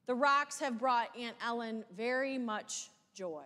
The 0.07 0.15
rocks 0.15 0.59
have 0.59 0.77
brought 0.77 1.09
Aunt 1.17 1.35
Ellen 1.43 1.83
very 1.95 2.37
much 2.37 2.89
joy. 3.13 3.45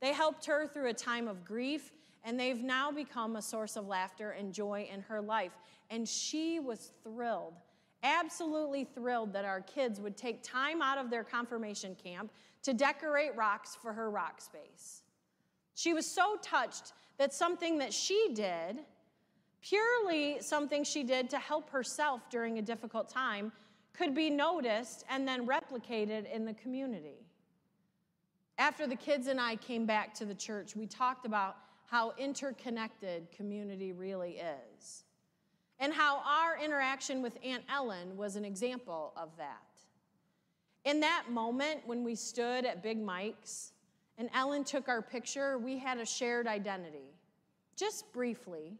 They 0.00 0.12
helped 0.12 0.46
her 0.46 0.66
through 0.66 0.88
a 0.88 0.94
time 0.94 1.28
of 1.28 1.44
grief 1.44 1.92
and 2.24 2.38
they've 2.38 2.62
now 2.62 2.90
become 2.90 3.36
a 3.36 3.42
source 3.42 3.76
of 3.76 3.86
laughter 3.86 4.32
and 4.32 4.52
joy 4.52 4.88
in 4.92 5.00
her 5.02 5.22
life. 5.22 5.52
And 5.90 6.08
she 6.08 6.60
was 6.60 6.92
thrilled, 7.02 7.54
absolutely 8.02 8.84
thrilled 8.84 9.32
that 9.32 9.44
our 9.44 9.60
kids 9.60 10.00
would 10.00 10.16
take 10.16 10.42
time 10.42 10.80
out 10.80 10.98
of 10.98 11.10
their 11.10 11.24
confirmation 11.24 11.96
camp 12.02 12.32
to 12.62 12.72
decorate 12.72 13.34
rocks 13.36 13.76
for 13.80 13.92
her 13.92 14.10
rock 14.10 14.40
space. 14.40 15.02
She 15.74 15.92
was 15.92 16.06
so 16.06 16.36
touched 16.42 16.92
that 17.18 17.34
something 17.34 17.78
that 17.78 17.92
she 17.92 18.30
did, 18.34 18.78
purely 19.62 20.40
something 20.40 20.84
she 20.84 21.02
did 21.02 21.28
to 21.30 21.38
help 21.38 21.70
herself 21.70 22.30
during 22.30 22.58
a 22.58 22.62
difficult 22.62 23.08
time, 23.08 23.52
could 23.92 24.14
be 24.14 24.30
noticed 24.30 25.04
and 25.10 25.26
then 25.26 25.46
replicated 25.46 26.30
in 26.32 26.44
the 26.44 26.54
community. 26.54 27.26
After 28.58 28.86
the 28.86 28.96
kids 28.96 29.26
and 29.26 29.40
I 29.40 29.56
came 29.56 29.86
back 29.86 30.14
to 30.14 30.24
the 30.24 30.34
church, 30.34 30.76
we 30.76 30.86
talked 30.86 31.26
about 31.26 31.56
how 31.86 32.12
interconnected 32.18 33.30
community 33.32 33.92
really 33.92 34.40
is, 34.78 35.04
and 35.80 35.94
how 35.94 36.18
our 36.18 36.62
interaction 36.62 37.22
with 37.22 37.38
Aunt 37.42 37.64
Ellen 37.68 38.16
was 38.16 38.36
an 38.36 38.44
example 38.44 39.12
of 39.16 39.30
that. 39.38 39.56
In 40.84 41.00
that 41.00 41.24
moment, 41.30 41.80
when 41.86 42.04
we 42.04 42.14
stood 42.14 42.64
at 42.64 42.82
Big 42.82 43.02
Mike's 43.02 43.72
and 44.18 44.28
Ellen 44.34 44.62
took 44.62 44.88
our 44.88 45.00
picture, 45.00 45.58
we 45.58 45.78
had 45.78 45.98
a 45.98 46.04
shared 46.04 46.46
identity, 46.46 47.14
just 47.76 48.12
briefly. 48.12 48.74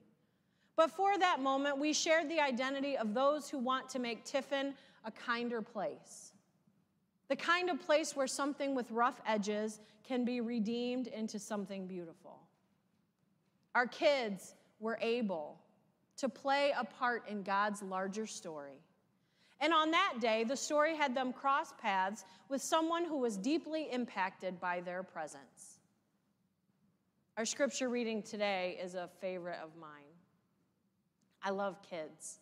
But 0.76 0.90
for 0.90 1.19
that 1.19 1.40
moment, 1.40 1.78
we 1.78 1.92
shared 1.92 2.28
the 2.28 2.40
identity 2.40 2.97
of 2.97 3.14
those 3.14 3.49
who 3.49 3.59
want 3.59 3.88
to 3.90 3.99
make 3.99 4.25
Tiffin 4.25 4.75
a 5.04 5.11
kinder 5.11 5.62
place. 5.62 6.33
The 7.28 7.37
kind 7.37 7.71
of 7.71 7.80
place 7.80 8.14
where 8.14 8.26
something 8.26 8.75
with 8.75 8.90
rough 8.90 9.21
edges 9.26 9.80
can 10.04 10.25
be 10.25 10.40
redeemed 10.40 11.07
into 11.07 11.38
something 11.38 11.87
beautiful. 11.87 12.40
Our 13.75 13.87
kids 13.87 14.54
were 14.80 14.99
able 15.00 15.59
to 16.20 16.28
play 16.28 16.72
a 16.76 16.84
part 16.84 17.28
in 17.28 17.42
God's 17.42 17.82
larger 17.82 18.26
story. 18.26 18.80
And 19.60 19.72
on 19.72 19.90
that 19.90 20.14
day, 20.20 20.44
the 20.44 20.56
story 20.56 20.96
had 20.96 21.14
them 21.14 21.32
cross 21.32 21.72
paths 21.80 22.24
with 22.48 22.62
someone 22.62 23.04
who 23.04 23.18
was 23.18 23.36
deeply 23.36 23.88
impacted 23.90 24.60
by 24.60 24.80
their 24.80 25.02
presence. 25.02 25.80
Our 27.36 27.44
scripture 27.44 27.88
reading 27.88 28.22
today 28.22 28.78
is 28.82 28.94
a 28.94 29.08
favorite 29.20 29.58
of 29.62 29.70
mine. 29.80 29.90
I 31.42 31.50
love 31.50 31.78
kids. 31.82 32.40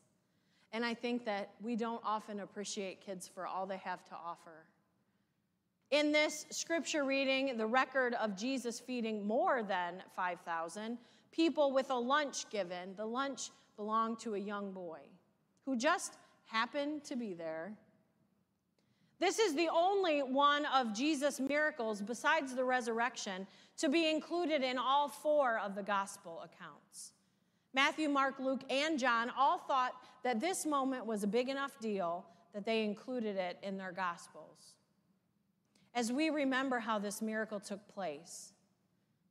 And 0.72 0.84
I 0.84 0.94
think 0.94 1.24
that 1.24 1.50
we 1.62 1.76
don't 1.76 2.02
often 2.04 2.40
appreciate 2.40 3.00
kids 3.00 3.28
for 3.32 3.46
all 3.46 3.66
they 3.66 3.78
have 3.78 4.04
to 4.06 4.14
offer. 4.14 4.64
In 5.90 6.12
this 6.12 6.46
scripture 6.50 7.04
reading, 7.04 7.56
the 7.56 7.66
record 7.66 8.14
of 8.14 8.36
Jesus 8.36 8.78
feeding 8.78 9.26
more 9.26 9.62
than 9.62 10.02
5,000 10.14 10.98
people 11.32 11.72
with 11.72 11.90
a 11.90 11.98
lunch 11.98 12.48
given, 12.50 12.94
the 12.96 13.06
lunch 13.06 13.50
belonged 13.78 14.18
to 14.18 14.34
a 14.34 14.38
young 14.38 14.72
boy 14.72 14.98
who 15.64 15.76
just 15.76 16.18
happened 16.44 17.04
to 17.04 17.16
be 17.16 17.32
there. 17.32 17.72
This 19.20 19.38
is 19.38 19.54
the 19.54 19.68
only 19.72 20.20
one 20.20 20.66
of 20.66 20.92
Jesus' 20.92 21.40
miracles, 21.40 22.02
besides 22.02 22.54
the 22.54 22.64
resurrection, 22.64 23.46
to 23.78 23.88
be 23.88 24.10
included 24.10 24.62
in 24.62 24.78
all 24.78 25.08
four 25.08 25.58
of 25.58 25.74
the 25.74 25.82
gospel 25.82 26.42
accounts. 26.44 27.12
Matthew, 27.72 28.08
Mark, 28.08 28.40
Luke, 28.40 28.62
and 28.68 28.98
John 28.98 29.30
all 29.38 29.58
thought 29.58 29.94
that 30.24 30.40
this 30.40 30.66
moment 30.66 31.06
was 31.06 31.22
a 31.22 31.28
big 31.28 31.48
enough 31.48 31.78
deal 31.80 32.26
that 32.52 32.64
they 32.64 32.82
included 32.82 33.36
it 33.36 33.58
in 33.62 33.76
their 33.76 33.92
gospels. 33.92 34.74
As 35.94 36.12
we 36.12 36.30
remember 36.30 36.80
how 36.80 36.98
this 36.98 37.22
miracle 37.22 37.60
took 37.60 37.86
place, 37.88 38.52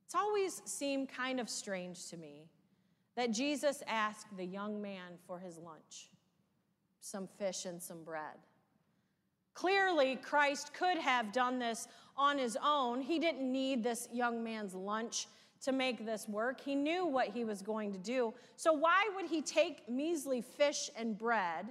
it's 0.06 0.16
always 0.16 0.62
seemed 0.66 1.10
kind 1.10 1.40
of 1.40 1.50
strange 1.50 2.08
to 2.10 2.18
me 2.18 2.48
that 3.18 3.32
Jesus 3.32 3.84
asked 3.88 4.28
the 4.38 4.46
young 4.46 4.82
man 4.82 5.18
for 5.26 5.40
his 5.40 5.58
lunch 5.58 6.10
some 7.02 7.28
fish 7.40 7.66
and 7.66 7.82
some 7.82 8.04
bread. 8.04 8.36
Clearly, 9.54 10.18
Christ 10.18 10.74
could 10.74 10.98
have 10.98 11.32
done 11.32 11.58
this 11.58 11.88
on 12.16 12.38
his 12.38 12.58
own. 12.64 13.02
He 13.02 13.18
didn't 13.18 13.52
need 13.52 13.84
this 13.84 14.08
young 14.14 14.44
man's 14.44 14.76
lunch 14.76 15.28
to 15.64 15.72
make 15.72 16.06
this 16.06 16.28
work. 16.28 16.62
He 16.62 16.76
knew 16.76 17.06
what 17.06 17.30
he 17.30 17.44
was 17.44 17.62
going 17.62 17.92
to 17.94 17.98
do. 17.98 18.34
So, 18.56 18.72
why 18.72 19.10
would 19.16 19.26
he 19.26 19.42
take 19.42 19.90
measly 19.90 20.42
fish 20.42 20.92
and 20.96 21.18
bread? 21.18 21.66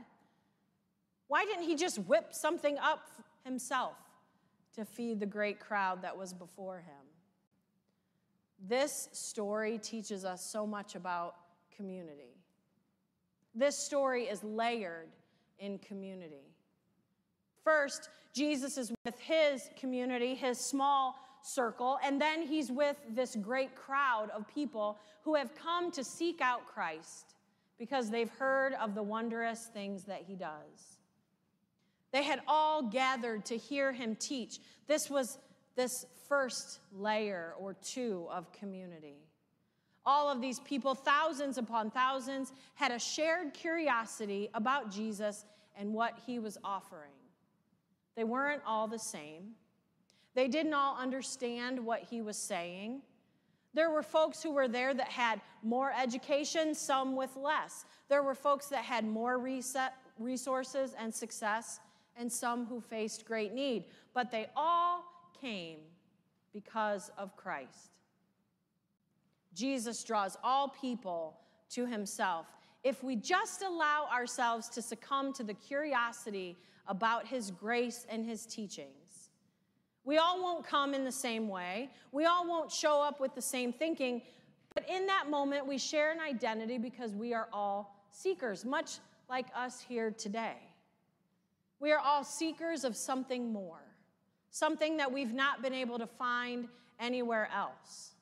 Why 1.28 1.44
didn't 1.44 1.64
he 1.64 1.76
just 1.76 1.98
whip 2.00 2.32
something 2.32 2.76
up 2.78 3.08
himself 3.44 3.94
to 4.74 4.84
feed 4.84 5.20
the 5.20 5.26
great 5.26 5.60
crowd 5.60 6.02
that 6.02 6.16
was 6.16 6.32
before 6.32 6.78
him? 6.78 7.05
This 8.68 9.08
story 9.12 9.78
teaches 9.78 10.24
us 10.24 10.44
so 10.44 10.66
much 10.66 10.94
about 10.94 11.36
community. 11.76 12.34
This 13.54 13.78
story 13.78 14.24
is 14.24 14.42
layered 14.42 15.08
in 15.58 15.78
community. 15.78 16.52
First, 17.62 18.10
Jesus 18.32 18.76
is 18.76 18.92
with 19.04 19.18
his 19.18 19.68
community, 19.78 20.34
his 20.34 20.58
small 20.58 21.16
circle, 21.42 21.98
and 22.04 22.20
then 22.20 22.42
he's 22.42 22.70
with 22.70 22.96
this 23.10 23.36
great 23.36 23.74
crowd 23.74 24.30
of 24.30 24.46
people 24.48 24.98
who 25.22 25.34
have 25.34 25.54
come 25.54 25.90
to 25.92 26.04
seek 26.04 26.40
out 26.40 26.66
Christ 26.66 27.34
because 27.78 28.10
they've 28.10 28.30
heard 28.30 28.74
of 28.74 28.94
the 28.94 29.02
wondrous 29.02 29.66
things 29.72 30.04
that 30.04 30.22
he 30.26 30.34
does. 30.34 30.98
They 32.12 32.22
had 32.22 32.40
all 32.46 32.82
gathered 32.82 33.44
to 33.46 33.56
hear 33.56 33.92
him 33.92 34.16
teach. 34.16 34.58
This 34.86 35.10
was 35.10 35.38
this 35.76 36.06
first 36.28 36.80
layer 36.92 37.54
or 37.60 37.74
two 37.74 38.26
of 38.30 38.50
community. 38.52 39.18
All 40.04 40.30
of 40.30 40.40
these 40.40 40.60
people, 40.60 40.94
thousands 40.94 41.58
upon 41.58 41.90
thousands, 41.90 42.52
had 42.74 42.90
a 42.92 42.98
shared 42.98 43.54
curiosity 43.54 44.48
about 44.54 44.90
Jesus 44.90 45.44
and 45.76 45.92
what 45.92 46.18
he 46.26 46.38
was 46.38 46.56
offering. 46.64 47.10
They 48.16 48.24
weren't 48.24 48.62
all 48.66 48.88
the 48.88 48.98
same. 48.98 49.52
They 50.34 50.48
didn't 50.48 50.74
all 50.74 50.96
understand 50.96 51.84
what 51.84 52.00
he 52.00 52.22
was 52.22 52.36
saying. 52.36 53.02
There 53.74 53.90
were 53.90 54.02
folks 54.02 54.42
who 54.42 54.52
were 54.52 54.68
there 54.68 54.94
that 54.94 55.08
had 55.08 55.40
more 55.62 55.92
education, 55.92 56.74
some 56.74 57.14
with 57.14 57.36
less. 57.36 57.84
There 58.08 58.22
were 58.22 58.34
folks 58.34 58.68
that 58.68 58.84
had 58.84 59.04
more 59.04 59.38
resources 60.18 60.94
and 60.98 61.14
success, 61.14 61.80
and 62.16 62.32
some 62.32 62.64
who 62.64 62.80
faced 62.80 63.26
great 63.26 63.52
need. 63.52 63.84
But 64.14 64.30
they 64.30 64.46
all 64.56 65.04
came 65.46 65.78
because 66.52 67.10
of 67.16 67.36
Christ. 67.36 67.98
Jesus 69.54 70.02
draws 70.02 70.36
all 70.42 70.68
people 70.68 71.38
to 71.70 71.86
himself 71.86 72.46
if 72.82 73.02
we 73.02 73.16
just 73.16 73.62
allow 73.62 74.06
ourselves 74.12 74.68
to 74.70 74.82
succumb 74.82 75.32
to 75.34 75.44
the 75.44 75.54
curiosity 75.54 76.56
about 76.86 77.26
his 77.26 77.50
grace 77.50 78.06
and 78.08 78.24
his 78.24 78.46
teachings. 78.46 79.30
We 80.04 80.18
all 80.18 80.40
won't 80.40 80.64
come 80.64 80.94
in 80.94 81.04
the 81.04 81.12
same 81.12 81.48
way. 81.48 81.90
We 82.12 82.26
all 82.26 82.46
won't 82.46 82.70
show 82.70 83.02
up 83.02 83.18
with 83.18 83.34
the 83.34 83.42
same 83.42 83.72
thinking. 83.72 84.22
But 84.74 84.88
in 84.88 85.06
that 85.06 85.28
moment, 85.28 85.66
we 85.66 85.78
share 85.78 86.12
an 86.12 86.20
identity 86.20 86.78
because 86.78 87.12
we 87.12 87.34
are 87.34 87.48
all 87.52 88.04
seekers, 88.10 88.64
much 88.64 88.98
like 89.28 89.46
us 89.56 89.80
here 89.80 90.12
today. 90.12 90.58
We 91.80 91.92
are 91.92 91.98
all 91.98 92.22
seekers 92.22 92.84
of 92.84 92.94
something 92.94 93.52
more, 93.52 93.82
something 94.50 94.96
that 94.96 95.12
we've 95.12 95.32
not 95.34 95.62
been 95.62 95.74
able 95.74 95.98
to 95.98 96.06
find 96.06 96.68
anywhere 96.98 97.48
else. 97.54 98.12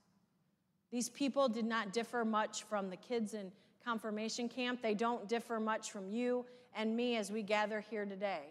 These 0.90 1.08
people 1.08 1.48
did 1.48 1.64
not 1.64 1.92
differ 1.92 2.24
much 2.24 2.62
from 2.64 2.90
the 2.90 2.96
kids 2.96 3.34
in 3.34 3.50
confirmation 3.84 4.48
camp. 4.48 4.80
They 4.82 4.94
don't 4.94 5.28
differ 5.28 5.60
much 5.60 5.90
from 5.90 6.08
you 6.08 6.44
and 6.74 6.96
me 6.96 7.16
as 7.16 7.30
we 7.30 7.42
gather 7.42 7.80
here 7.80 8.04
today. 8.04 8.42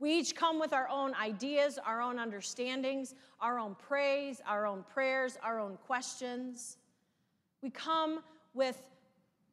We 0.00 0.12
each 0.14 0.36
come 0.36 0.60
with 0.60 0.72
our 0.72 0.88
own 0.88 1.14
ideas, 1.14 1.78
our 1.84 2.00
own 2.00 2.18
understandings, 2.18 3.14
our 3.40 3.58
own 3.58 3.74
praise, 3.74 4.40
our 4.46 4.64
own 4.66 4.84
prayers, 4.92 5.36
our 5.42 5.58
own 5.58 5.76
questions. 5.86 6.76
We 7.62 7.70
come 7.70 8.20
with, 8.54 8.80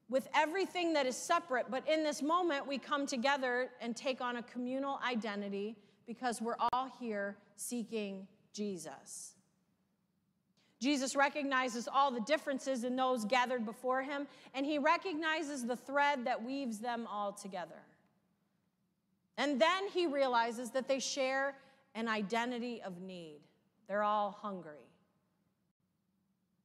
with 0.07 0.27
everything 0.35 0.93
that 0.93 1.07
is 1.07 1.17
separate, 1.17 1.71
but 1.71 1.87
in 1.89 2.03
this 2.03 2.21
moment, 2.21 2.67
we 2.67 2.77
come 2.77 3.07
together 3.07 3.69
and 3.81 3.95
take 3.95 4.21
on 4.21 4.37
a 4.37 4.43
communal 4.43 4.99
identity 5.03 5.75
because 6.07 6.41
we're 6.41 6.57
all 6.71 6.89
here 6.99 7.37
seeking 7.55 8.27
Jesus. 8.53 9.33
Jesus 10.79 11.15
recognizes 11.15 11.87
all 11.87 12.11
the 12.11 12.21
differences 12.21 12.83
in 12.83 12.95
those 12.95 13.25
gathered 13.25 13.65
before 13.65 14.03
him, 14.03 14.27
and 14.53 14.65
he 14.65 14.77
recognizes 14.77 15.65
the 15.65 15.75
thread 15.75 16.25
that 16.25 16.43
weaves 16.43 16.79
them 16.79 17.07
all 17.09 17.31
together. 17.31 17.81
And 19.37 19.59
then 19.59 19.87
he 19.93 20.05
realizes 20.05 20.71
that 20.71 20.87
they 20.87 20.99
share 20.99 21.55
an 21.95 22.07
identity 22.07 22.81
of 22.81 23.01
need. 23.01 23.39
They're 23.87 24.03
all 24.03 24.31
hungry. 24.31 24.89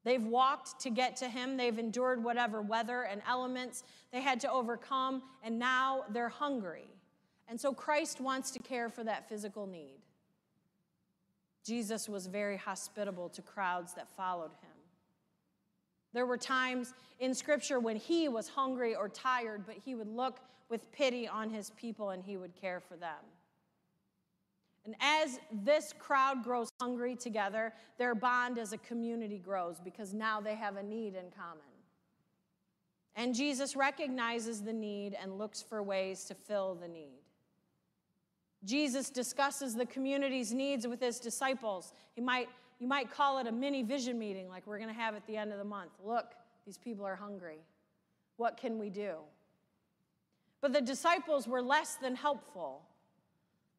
They've 0.04 0.22
walked 0.22 0.80
to 0.80 0.90
get 0.90 1.16
to 1.16 1.28
him. 1.28 1.56
They've 1.56 1.78
endured 1.78 2.22
whatever 2.22 2.62
weather 2.62 3.02
and 3.02 3.20
elements 3.28 3.84
they 4.12 4.20
had 4.20 4.40
to 4.40 4.50
overcome, 4.50 5.22
and 5.42 5.58
now 5.58 6.04
they're 6.10 6.28
hungry. 6.28 6.88
And 7.50 7.60
so 7.60 7.74
Christ 7.74 8.20
wants 8.20 8.52
to 8.52 8.60
care 8.60 8.88
for 8.88 9.02
that 9.02 9.28
physical 9.28 9.66
need. 9.66 9.98
Jesus 11.66 12.08
was 12.08 12.26
very 12.28 12.56
hospitable 12.56 13.28
to 13.30 13.42
crowds 13.42 13.92
that 13.94 14.08
followed 14.08 14.52
him. 14.62 14.70
There 16.12 16.26
were 16.26 16.38
times 16.38 16.94
in 17.18 17.34
Scripture 17.34 17.80
when 17.80 17.96
he 17.96 18.28
was 18.28 18.48
hungry 18.48 18.94
or 18.94 19.08
tired, 19.08 19.64
but 19.66 19.76
he 19.84 19.96
would 19.96 20.08
look 20.08 20.38
with 20.68 20.90
pity 20.92 21.26
on 21.26 21.50
his 21.50 21.70
people 21.70 22.10
and 22.10 22.22
he 22.22 22.36
would 22.36 22.54
care 22.54 22.80
for 22.80 22.96
them. 22.96 23.18
And 24.86 24.94
as 25.00 25.40
this 25.52 25.92
crowd 25.98 26.42
grows 26.42 26.70
hungry 26.80 27.16
together, 27.16 27.72
their 27.98 28.14
bond 28.14 28.58
as 28.58 28.72
a 28.72 28.78
community 28.78 29.38
grows 29.38 29.80
because 29.80 30.14
now 30.14 30.40
they 30.40 30.54
have 30.54 30.76
a 30.76 30.82
need 30.82 31.14
in 31.16 31.30
common. 31.36 31.64
And 33.16 33.34
Jesus 33.34 33.76
recognizes 33.76 34.62
the 34.62 34.72
need 34.72 35.16
and 35.20 35.36
looks 35.36 35.60
for 35.60 35.82
ways 35.82 36.24
to 36.24 36.34
fill 36.34 36.76
the 36.76 36.88
need. 36.88 37.19
Jesus 38.64 39.10
discusses 39.10 39.74
the 39.74 39.86
community's 39.86 40.52
needs 40.52 40.86
with 40.86 41.00
his 41.00 41.18
disciples. 41.18 41.92
He 42.14 42.20
might, 42.20 42.48
you 42.78 42.86
might 42.86 43.10
call 43.10 43.38
it 43.38 43.46
a 43.46 43.52
mini 43.52 43.82
vision 43.82 44.18
meeting 44.18 44.48
like 44.48 44.66
we're 44.66 44.78
going 44.78 44.94
to 44.94 45.00
have 45.00 45.14
at 45.14 45.26
the 45.26 45.36
end 45.36 45.52
of 45.52 45.58
the 45.58 45.64
month. 45.64 45.92
Look, 46.04 46.34
these 46.66 46.76
people 46.76 47.06
are 47.06 47.16
hungry. 47.16 47.60
What 48.36 48.56
can 48.56 48.78
we 48.78 48.90
do? 48.90 49.14
But 50.60 50.72
the 50.72 50.80
disciples 50.80 51.48
were 51.48 51.62
less 51.62 51.94
than 51.96 52.14
helpful. 52.14 52.82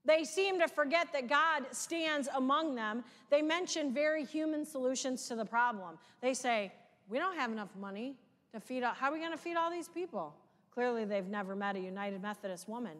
They 0.03 0.23
seem 0.23 0.59
to 0.59 0.67
forget 0.67 1.13
that 1.13 1.29
God 1.29 1.65
stands 1.71 2.27
among 2.35 2.73
them. 2.73 3.03
They 3.29 3.43
mention 3.43 3.93
very 3.93 4.25
human 4.25 4.65
solutions 4.65 5.27
to 5.27 5.35
the 5.35 5.45
problem. 5.45 5.99
They 6.21 6.33
say, 6.33 6.71
We 7.07 7.19
don't 7.19 7.37
have 7.37 7.51
enough 7.51 7.69
money 7.79 8.15
to 8.53 8.59
feed 8.59 8.83
all, 8.83 8.93
how 8.93 9.09
are 9.09 9.13
we 9.13 9.19
going 9.19 9.31
to 9.31 9.37
feed 9.37 9.55
all 9.55 9.69
these 9.69 9.87
people? 9.87 10.33
Clearly, 10.73 11.05
they've 11.05 11.27
never 11.27 11.55
met 11.55 11.75
a 11.75 11.79
United 11.79 12.21
Methodist 12.21 12.67
woman. 12.67 12.97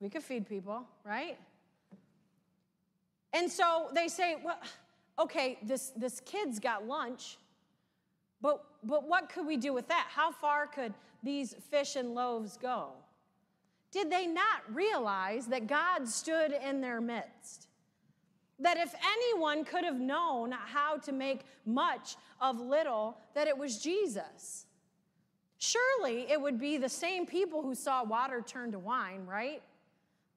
We 0.00 0.08
could 0.08 0.22
feed 0.22 0.46
people, 0.46 0.84
right? 1.04 1.38
And 3.32 3.50
so 3.50 3.88
they 3.94 4.08
say, 4.08 4.36
well, 4.44 4.58
okay, 5.18 5.58
this, 5.62 5.92
this 5.96 6.20
kid's 6.20 6.58
got 6.58 6.86
lunch, 6.86 7.38
but, 8.40 8.64
but 8.84 9.08
what 9.08 9.30
could 9.30 9.46
we 9.46 9.56
do 9.56 9.72
with 9.72 9.88
that? 9.88 10.06
How 10.10 10.30
far 10.30 10.66
could 10.66 10.94
these 11.22 11.54
fish 11.70 11.96
and 11.96 12.14
loaves 12.14 12.56
go? 12.56 12.90
Did 13.90 14.10
they 14.10 14.26
not 14.26 14.62
realize 14.72 15.46
that 15.46 15.66
God 15.66 16.06
stood 16.06 16.52
in 16.52 16.80
their 16.80 17.00
midst? 17.00 17.68
That 18.58 18.76
if 18.76 18.94
anyone 19.04 19.64
could 19.64 19.84
have 19.84 20.00
known 20.00 20.52
how 20.52 20.98
to 20.98 21.12
make 21.12 21.42
much 21.64 22.16
of 22.40 22.60
little, 22.60 23.18
that 23.34 23.48
it 23.48 23.56
was 23.56 23.78
Jesus. 23.78 24.66
Surely 25.58 26.30
it 26.30 26.40
would 26.40 26.58
be 26.58 26.76
the 26.76 26.88
same 26.88 27.26
people 27.26 27.62
who 27.62 27.74
saw 27.74 28.04
water 28.04 28.42
turn 28.46 28.72
to 28.72 28.78
wine, 28.78 29.24
right? 29.26 29.62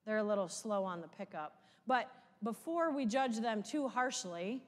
They're 0.06 0.18
a 0.18 0.24
little 0.24 0.48
slow 0.48 0.84
on 0.84 1.00
the 1.00 1.08
pickup. 1.08 1.56
But 1.86 2.10
before 2.42 2.90
we 2.90 3.06
judge 3.06 3.38
them 3.38 3.62
too 3.62 3.88
harshly, 3.88 4.62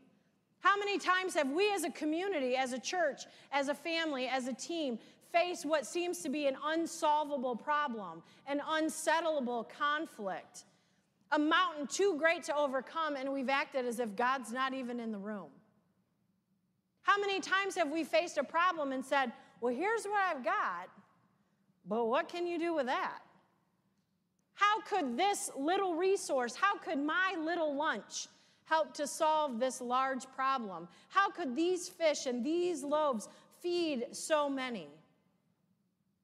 how 0.61 0.79
many 0.79 0.99
times 0.99 1.35
have 1.35 1.51
we 1.51 1.73
as 1.73 1.85
a 1.85 1.91
community, 1.91 2.57
as 2.57 2.73
a 2.73 2.79
church, 2.79 3.23
as 3.51 3.69
a 3.69 3.75
family, 3.75 4.29
as 4.29 4.47
a 4.47 4.53
team, 4.53 4.99
faced 5.33 5.65
what 5.65 5.87
seems 5.87 6.21
to 6.21 6.29
be 6.29 6.47
an 6.47 6.57
unsolvable 6.65 7.57
problem, 7.57 8.23
an 8.47 8.61
unsettleable 8.61 9.69
conflict, 9.69 10.65
a 11.33 11.39
mountain 11.39 11.87
too 11.87 12.17
great 12.19 12.45
to 12.45 12.57
overcome, 12.57 13.17
and 13.17 13.33
we've 13.33 13.49
acted 13.49 13.87
as 13.87 13.99
if 13.99 14.15
God's 14.15 14.53
not 14.53 14.75
even 14.75 15.01
in 15.01 15.11
the 15.11 15.19
room? 15.19 15.49
How 17.03 17.19
many 17.19 17.41
times 17.41 17.75
have 17.75 17.91
we 17.91 18.05
faced 18.05 18.39
a 18.39 18.45
problem 18.45 18.93
and 18.93 19.05
said, 19.05 19.33
Well, 19.61 19.75
here's 19.75 20.05
what 20.05 20.23
I've 20.23 20.45
got, 20.45 20.89
but 21.89 22.07
what 22.07 22.29
can 22.29 22.47
you 22.47 22.59
do 22.59 22.75
with 22.75 22.87
that? 22.87 23.19
How 24.63 24.81
could 24.83 25.17
this 25.17 25.51
little 25.59 25.97
resource, 25.97 26.55
how 26.55 26.79
could 26.79 26.99
my 26.99 27.35
little 27.37 27.75
lunch 27.75 28.29
help 28.67 28.95
to 28.95 29.09
solve 29.09 29.59
this 29.59 29.81
large 29.81 30.25
problem? 30.37 30.87
How 31.09 31.31
could 31.31 31.57
these 31.57 31.89
fish 31.89 32.27
and 32.27 32.47
these 32.47 32.85
loaves 32.85 33.29
feed 33.61 34.07
so 34.13 34.49
many? 34.49 34.87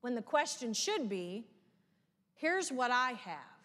When 0.02 0.14
the 0.14 0.22
question 0.22 0.72
should 0.72 1.08
be 1.08 1.46
here's 2.36 2.70
what 2.70 2.92
I 2.92 3.14
have 3.24 3.58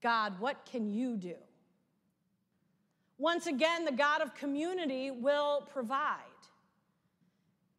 God, 0.00 0.38
what 0.38 0.64
can 0.64 0.92
you 0.92 1.16
do? 1.16 1.34
Once 3.18 3.48
again, 3.48 3.84
the 3.84 3.92
God 3.92 4.22
of 4.22 4.32
community 4.36 5.10
will 5.10 5.62
provide. 5.72 6.18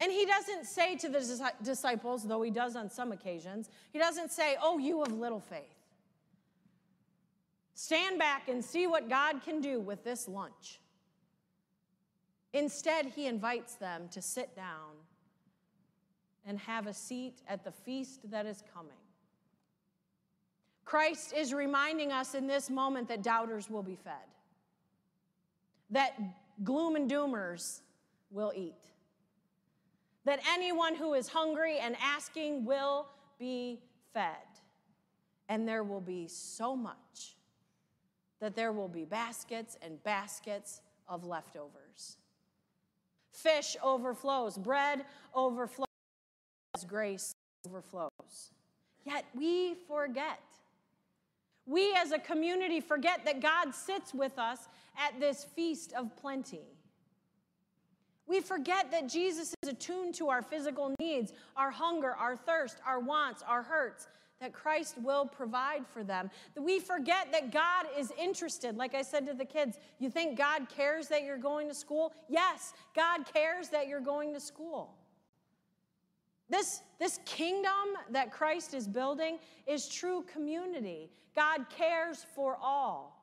And 0.00 0.12
he 0.12 0.26
doesn't 0.26 0.66
say 0.66 0.96
to 0.96 1.08
the 1.08 1.50
disciples, 1.62 2.24
though 2.24 2.42
he 2.42 2.50
does 2.50 2.76
on 2.76 2.90
some 2.90 3.10
occasions, 3.10 3.70
he 3.90 3.98
doesn't 3.98 4.30
say, 4.32 4.56
Oh, 4.62 4.76
you 4.76 5.00
of 5.02 5.10
little 5.10 5.40
faith. 5.40 5.73
Stand 7.74 8.18
back 8.18 8.48
and 8.48 8.64
see 8.64 8.86
what 8.86 9.08
God 9.08 9.42
can 9.44 9.60
do 9.60 9.80
with 9.80 10.04
this 10.04 10.28
lunch. 10.28 10.80
Instead, 12.52 13.06
he 13.06 13.26
invites 13.26 13.74
them 13.74 14.08
to 14.12 14.22
sit 14.22 14.54
down 14.54 14.92
and 16.46 16.58
have 16.60 16.86
a 16.86 16.94
seat 16.94 17.42
at 17.48 17.64
the 17.64 17.72
feast 17.72 18.30
that 18.30 18.46
is 18.46 18.62
coming. 18.72 18.92
Christ 20.84 21.32
is 21.34 21.52
reminding 21.52 22.12
us 22.12 22.34
in 22.34 22.46
this 22.46 22.70
moment 22.70 23.08
that 23.08 23.22
doubters 23.22 23.68
will 23.68 23.82
be 23.82 23.96
fed, 23.96 24.28
that 25.90 26.12
gloom 26.62 26.94
and 26.94 27.10
doomers 27.10 27.80
will 28.30 28.52
eat, 28.54 28.74
that 30.24 30.38
anyone 30.48 30.94
who 30.94 31.14
is 31.14 31.26
hungry 31.26 31.78
and 31.78 31.96
asking 32.00 32.64
will 32.64 33.06
be 33.38 33.80
fed. 34.12 34.36
And 35.48 35.66
there 35.66 35.82
will 35.82 36.00
be 36.00 36.28
so 36.28 36.76
much 36.76 37.36
that 38.44 38.54
there 38.54 38.72
will 38.72 38.88
be 38.88 39.06
baskets 39.06 39.78
and 39.80 40.02
baskets 40.02 40.82
of 41.08 41.24
leftovers. 41.24 42.18
Fish 43.32 43.74
overflows, 43.82 44.58
bread 44.58 45.06
overflows, 45.34 45.86
grace 46.86 47.32
overflows. 47.66 48.10
Yet 49.06 49.24
we 49.34 49.76
forget. 49.88 50.42
We 51.64 51.94
as 51.96 52.12
a 52.12 52.18
community 52.18 52.80
forget 52.80 53.24
that 53.24 53.40
God 53.40 53.74
sits 53.74 54.12
with 54.12 54.38
us 54.38 54.68
at 54.98 55.18
this 55.18 55.44
feast 55.44 55.94
of 55.94 56.14
plenty. 56.14 56.66
We 58.26 58.42
forget 58.42 58.90
that 58.90 59.08
Jesus 59.08 59.54
is 59.62 59.70
attuned 59.70 60.16
to 60.16 60.28
our 60.28 60.42
physical 60.42 60.94
needs, 61.00 61.32
our 61.56 61.70
hunger, 61.70 62.12
our 62.12 62.36
thirst, 62.36 62.76
our 62.86 63.00
wants, 63.00 63.42
our 63.42 63.62
hurts, 63.62 64.06
that 64.40 64.52
Christ 64.52 64.96
will 65.02 65.26
provide 65.26 65.86
for 65.86 66.04
them. 66.04 66.30
We 66.56 66.78
forget 66.78 67.32
that 67.32 67.52
God 67.52 67.86
is 67.96 68.12
interested. 68.18 68.76
Like 68.76 68.94
I 68.94 69.02
said 69.02 69.26
to 69.26 69.34
the 69.34 69.44
kids, 69.44 69.78
you 69.98 70.10
think 70.10 70.36
God 70.36 70.68
cares 70.68 71.08
that 71.08 71.22
you're 71.22 71.38
going 71.38 71.68
to 71.68 71.74
school? 71.74 72.12
Yes, 72.28 72.74
God 72.94 73.24
cares 73.32 73.68
that 73.70 73.88
you're 73.88 74.00
going 74.00 74.34
to 74.34 74.40
school. 74.40 74.94
This, 76.50 76.82
this 76.98 77.20
kingdom 77.24 77.72
that 78.10 78.30
Christ 78.30 78.74
is 78.74 78.86
building 78.86 79.38
is 79.66 79.88
true 79.88 80.24
community. 80.30 81.10
God 81.34 81.66
cares 81.70 82.26
for 82.34 82.58
all. 82.60 83.22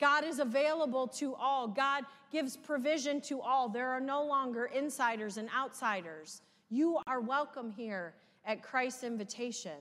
God 0.00 0.24
is 0.24 0.38
available 0.38 1.06
to 1.08 1.34
all. 1.34 1.68
God 1.68 2.04
gives 2.30 2.56
provision 2.56 3.20
to 3.22 3.40
all. 3.40 3.68
There 3.68 3.90
are 3.90 4.00
no 4.00 4.24
longer 4.24 4.66
insiders 4.66 5.36
and 5.36 5.48
outsiders. 5.56 6.42
You 6.70 6.98
are 7.06 7.20
welcome 7.20 7.70
here 7.70 8.14
at 8.44 8.62
Christ's 8.62 9.04
invitation. 9.04 9.78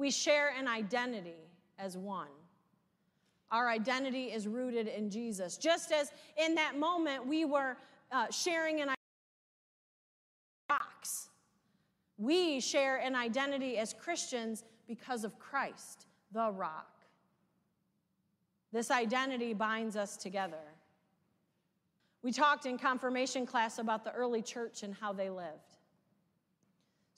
We 0.00 0.10
share 0.10 0.50
an 0.58 0.66
identity 0.66 1.50
as 1.78 1.94
one. 1.94 2.32
Our 3.50 3.68
identity 3.68 4.32
is 4.32 4.48
rooted 4.48 4.88
in 4.88 5.10
Jesus. 5.10 5.58
Just 5.58 5.92
as 5.92 6.10
in 6.42 6.54
that 6.54 6.78
moment 6.78 7.26
we 7.26 7.44
were 7.44 7.76
uh, 8.10 8.30
sharing 8.30 8.80
an 8.80 8.94
rocks, 10.70 11.28
we 12.16 12.60
share 12.60 12.96
an 12.96 13.14
identity 13.14 13.76
as 13.76 13.92
Christians 13.92 14.64
because 14.88 15.22
of 15.22 15.38
Christ, 15.38 16.06
the 16.32 16.50
rock. 16.50 17.04
This 18.72 18.90
identity 18.90 19.52
binds 19.52 19.96
us 19.96 20.16
together. 20.16 20.64
We 22.22 22.32
talked 22.32 22.64
in 22.64 22.78
confirmation 22.78 23.44
class 23.44 23.78
about 23.78 24.04
the 24.04 24.12
early 24.12 24.40
church 24.40 24.82
and 24.82 24.94
how 24.94 25.12
they 25.12 25.28
lived. 25.28 25.69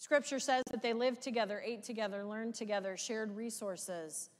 Scripture 0.02 0.40
says 0.40 0.64
that 0.72 0.82
they 0.82 0.92
lived 0.92 1.22
together, 1.22 1.62
ate 1.64 1.84
together, 1.84 2.24
learned 2.24 2.56
together, 2.56 2.96
shared 2.96 3.36
resources, 3.36 4.30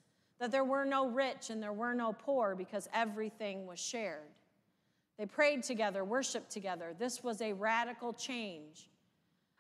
that 0.40 0.50
there 0.50 0.64
were 0.64 0.84
no 0.84 1.06
rich 1.06 1.50
and 1.50 1.62
there 1.62 1.72
were 1.72 1.94
no 1.94 2.12
poor 2.12 2.56
because 2.56 2.88
everything 2.92 3.64
was 3.64 3.78
shared. 3.78 4.26
They 5.20 5.26
prayed 5.26 5.62
together, 5.62 6.04
worshiped 6.04 6.50
together. 6.50 6.96
This 6.98 7.22
was 7.22 7.40
a 7.40 7.52
radical 7.52 8.12
change, 8.12 8.90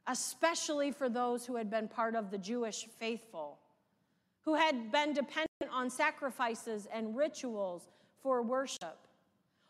especially 0.08 0.90
for 0.90 1.08
those 1.08 1.46
who 1.46 1.54
had 1.54 1.70
been 1.70 1.86
part 1.86 2.16
of 2.16 2.32
the 2.32 2.38
Jewish 2.38 2.88
faithful, 2.98 3.60
who 4.40 4.56
had 4.56 4.90
been 4.90 5.12
dependent 5.12 5.70
on 5.70 5.88
sacrifices 5.88 6.88
and 6.92 7.16
rituals 7.16 7.86
for 8.20 8.42
worship, 8.42 9.06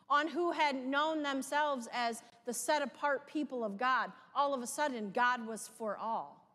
on 0.09 0.27
who 0.27 0.51
had 0.51 0.75
known 0.75 1.23
themselves 1.23 1.87
as 1.93 2.23
the 2.45 2.53
set 2.53 2.81
apart 2.81 3.27
people 3.27 3.63
of 3.63 3.77
God, 3.77 4.11
all 4.35 4.53
of 4.53 4.61
a 4.61 4.67
sudden, 4.67 5.11
God 5.11 5.45
was 5.45 5.69
for 5.77 5.97
all. 5.97 6.45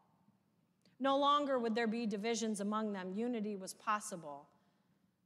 No 1.00 1.16
longer 1.16 1.58
would 1.58 1.74
there 1.74 1.86
be 1.86 2.06
divisions 2.06 2.60
among 2.60 2.92
them, 2.92 3.12
unity 3.14 3.56
was 3.56 3.74
possible. 3.74 4.46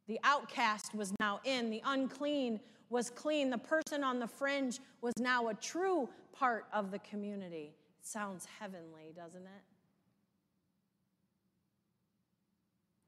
The 0.06 0.20
outcast 0.24 0.94
was 0.94 1.12
now 1.20 1.40
in, 1.44 1.70
the 1.70 1.82
unclean 1.84 2.60
was 2.90 3.08
clean, 3.08 3.48
the 3.48 3.58
person 3.58 4.04
on 4.04 4.18
the 4.18 4.26
fringe 4.26 4.80
was 5.00 5.14
now 5.18 5.48
a 5.48 5.54
true 5.54 6.08
part 6.32 6.66
of 6.72 6.90
the 6.90 6.98
community. 6.98 7.74
It 7.98 8.06
sounds 8.06 8.46
heavenly, 8.60 9.12
doesn't 9.16 9.42
it? 9.42 9.62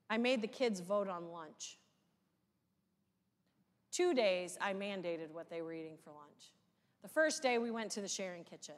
I 0.09 0.17
made 0.17 0.43
the 0.43 0.49
kids 0.49 0.81
vote 0.81 1.09
on 1.09 1.31
lunch. 1.31 1.79
Two 3.95 4.13
days 4.13 4.59
I 4.61 4.73
mandated 4.73 5.31
what 5.31 5.49
they 5.49 5.63
were 5.63 5.73
eating 5.73 5.97
for 6.03 6.11
lunch. 6.11 6.53
The 7.03 7.09
first 7.09 7.45
day 7.45 7.59
we 7.59 7.71
went 7.71 7.93
to 7.93 8.01
the 8.01 8.09
sharing 8.09 8.43
kitchen 8.43 8.75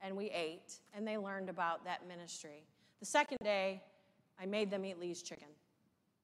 and 0.00 0.16
we 0.16 0.30
ate 0.30 0.80
and 0.92 1.06
they 1.06 1.16
learned 1.16 1.48
about 1.48 1.84
that 1.84 2.08
ministry. 2.08 2.64
The 2.98 3.06
second 3.06 3.38
day, 3.44 3.80
I 4.40 4.46
made 4.46 4.68
them 4.68 4.84
eat 4.84 4.98
Lee's 4.98 5.22
chicken 5.22 5.46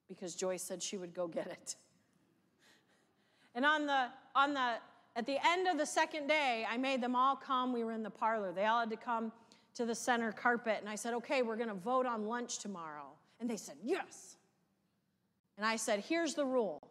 because 0.09 0.35
Joyce 0.35 0.61
said 0.61 0.83
she 0.83 0.97
would 0.97 1.13
go 1.13 1.27
get 1.27 1.47
it. 1.47 1.77
And 3.55 3.65
on 3.65 3.85
the 3.85 4.07
on 4.35 4.53
the 4.53 4.73
at 5.15 5.25
the 5.25 5.37
end 5.47 5.69
of 5.69 5.77
the 5.77 5.85
second 5.85 6.27
day, 6.27 6.65
I 6.69 6.75
made 6.75 7.01
them 7.01 7.15
all 7.15 7.37
come. 7.37 7.71
We 7.71 7.85
were 7.85 7.93
in 7.93 8.03
the 8.03 8.09
parlor. 8.09 8.51
They 8.51 8.65
all 8.65 8.81
had 8.81 8.89
to 8.89 8.97
come 8.97 9.31
to 9.75 9.85
the 9.85 9.95
center 9.95 10.33
carpet 10.33 10.79
and 10.81 10.89
I 10.89 10.95
said, 10.95 11.13
"Okay, 11.13 11.41
we're 11.41 11.55
going 11.55 11.69
to 11.69 11.73
vote 11.73 12.05
on 12.05 12.25
lunch 12.25 12.59
tomorrow." 12.59 13.11
And 13.39 13.49
they 13.49 13.55
said, 13.55 13.77
"Yes." 13.81 14.35
And 15.55 15.65
I 15.65 15.77
said, 15.77 16.01
"Here's 16.01 16.33
the 16.33 16.45
rule. 16.45 16.88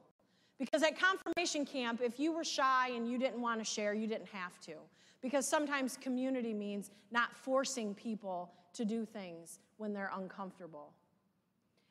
Because 0.58 0.82
at 0.82 0.98
confirmation 0.98 1.64
camp, 1.64 2.00
if 2.02 2.18
you 2.18 2.32
were 2.32 2.44
shy 2.44 2.90
and 2.94 3.08
you 3.08 3.18
didn't 3.18 3.40
want 3.40 3.60
to 3.60 3.64
share, 3.64 3.94
you 3.94 4.06
didn't 4.06 4.28
have 4.28 4.58
to. 4.60 4.74
Because 5.20 5.46
sometimes 5.46 5.96
community 5.96 6.52
means 6.52 6.90
not 7.10 7.36
forcing 7.36 7.94
people 7.94 8.52
to 8.74 8.84
do 8.84 9.04
things 9.04 9.60
when 9.76 9.92
they're 9.92 10.10
uncomfortable. 10.16 10.92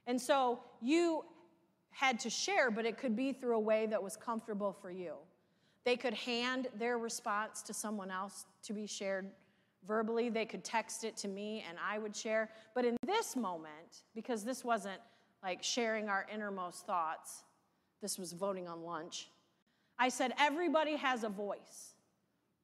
And 0.06 0.20
so 0.20 0.60
you 0.82 1.24
had 1.92 2.20
to 2.22 2.30
share, 2.30 2.70
but 2.70 2.86
it 2.86 2.98
could 2.98 3.16
be 3.16 3.34
through 3.34 3.56
a 3.56 3.60
way 3.60 3.86
that 3.88 4.02
was 4.02 4.16
comfortable 4.16 4.72
for 4.72 4.92
you. 4.92 5.16
They 5.84 5.96
could 5.96 6.14
hand 6.14 6.68
their 6.78 6.98
response 6.98 7.62
to 7.64 7.74
someone 7.74 8.12
else 8.12 8.46
to 8.64 8.74
be 8.74 8.86
shared 8.86 9.32
verbally. 9.86 10.30
They 10.30 10.46
could 10.46 10.64
text 10.64 11.04
it 11.04 11.16
to 11.18 11.28
me 11.28 11.66
and 11.68 11.78
I 11.84 11.98
would 11.98 12.16
share. 12.16 12.50
But 12.76 12.86
in 12.86 12.98
this 13.06 13.36
moment, 13.36 14.04
because 14.14 14.44
this 14.44 14.64
wasn't 14.64 15.00
like 15.42 15.64
sharing 15.64 16.10
our 16.10 16.28
innermost 16.34 16.86
thoughts, 16.86 17.44
this 18.02 18.18
was 18.18 18.34
voting 18.34 18.68
on 18.68 18.84
lunch, 18.84 19.30
I 20.00 20.10
said, 20.10 20.34
everybody 20.40 20.96
has 20.96 21.24
a 21.24 21.30
voice. 21.30 21.94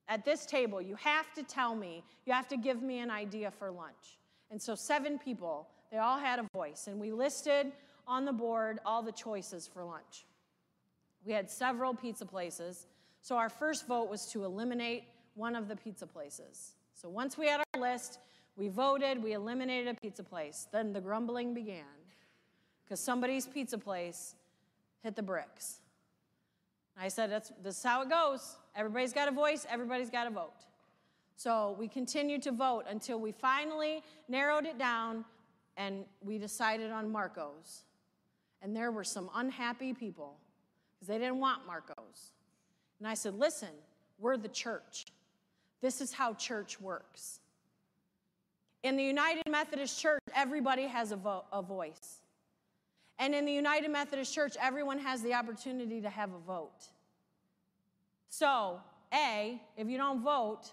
At 0.07 0.25
this 0.25 0.45
table, 0.45 0.81
you 0.81 0.95
have 0.95 1.33
to 1.33 1.43
tell 1.43 1.75
me, 1.75 2.03
you 2.25 2.33
have 2.33 2.47
to 2.49 2.57
give 2.57 2.81
me 2.81 2.99
an 2.99 3.09
idea 3.09 3.51
for 3.51 3.71
lunch. 3.71 4.19
And 4.51 4.61
so, 4.61 4.75
seven 4.75 5.17
people, 5.17 5.67
they 5.91 5.97
all 5.97 6.19
had 6.19 6.39
a 6.39 6.47
voice, 6.53 6.87
and 6.87 6.99
we 6.99 7.11
listed 7.11 7.71
on 8.07 8.25
the 8.25 8.33
board 8.33 8.79
all 8.85 9.01
the 9.01 9.11
choices 9.11 9.65
for 9.65 9.83
lunch. 9.83 10.25
We 11.25 11.31
had 11.31 11.49
several 11.49 11.93
pizza 11.93 12.25
places, 12.25 12.85
so 13.21 13.37
our 13.37 13.49
first 13.49 13.87
vote 13.87 14.09
was 14.09 14.25
to 14.27 14.43
eliminate 14.43 15.05
one 15.35 15.55
of 15.55 15.67
the 15.67 15.75
pizza 15.75 16.05
places. 16.05 16.73
So, 16.93 17.09
once 17.09 17.37
we 17.37 17.47
had 17.47 17.61
our 17.73 17.81
list, 17.81 18.19
we 18.55 18.67
voted, 18.67 19.23
we 19.23 19.33
eliminated 19.33 19.87
a 19.87 19.99
pizza 19.99 20.23
place. 20.23 20.67
Then 20.71 20.93
the 20.93 21.01
grumbling 21.01 21.53
began 21.53 21.85
because 22.83 22.99
somebody's 22.99 23.47
pizza 23.47 23.77
place 23.77 24.35
hit 25.03 25.15
the 25.15 25.23
bricks. 25.23 25.79
I 26.97 27.07
said, 27.07 27.31
That's, 27.31 27.51
this 27.63 27.77
is 27.77 27.83
how 27.83 28.01
it 28.01 28.09
goes. 28.09 28.57
Everybody's 28.75 29.13
got 29.13 29.27
a 29.27 29.31
voice, 29.31 29.65
everybody's 29.69 30.09
got 30.09 30.27
a 30.27 30.29
vote. 30.29 30.65
So 31.35 31.75
we 31.79 31.87
continued 31.87 32.41
to 32.43 32.51
vote 32.51 32.85
until 32.87 33.19
we 33.19 33.31
finally 33.31 34.03
narrowed 34.29 34.65
it 34.65 34.77
down 34.77 35.25
and 35.77 36.05
we 36.21 36.37
decided 36.37 36.91
on 36.91 37.11
Marco's. 37.11 37.83
And 38.61 38.75
there 38.75 38.91
were 38.91 39.03
some 39.03 39.29
unhappy 39.35 39.93
people 39.93 40.37
because 40.93 41.07
they 41.07 41.17
didn't 41.17 41.39
want 41.39 41.65
Marco's. 41.65 42.31
And 42.99 43.07
I 43.07 43.13
said, 43.13 43.35
Listen, 43.35 43.69
we're 44.19 44.37
the 44.37 44.47
church. 44.47 45.07
This 45.81 45.99
is 45.99 46.13
how 46.13 46.33
church 46.35 46.79
works. 46.79 47.39
In 48.83 48.95
the 48.95 49.03
United 49.03 49.43
Methodist 49.49 49.99
Church, 49.99 50.21
everybody 50.35 50.87
has 50.87 51.11
a, 51.11 51.15
vo- 51.15 51.45
a 51.51 51.61
voice. 51.61 52.22
And 53.23 53.33
in 53.33 53.45
the 53.45 53.53
United 53.53 53.89
Methodist 53.89 54.33
Church, 54.33 54.57
everyone 54.62 54.99
has 54.99 55.21
the 55.21 55.33
opportunity 55.33 56.01
to 56.01 56.09
have 56.09 56.33
a 56.33 56.39
vote. 56.39 56.89
So, 58.27 58.81
A, 59.13 59.62
if 59.77 59.88
you 59.88 59.97
don't 59.97 60.21
vote, 60.21 60.63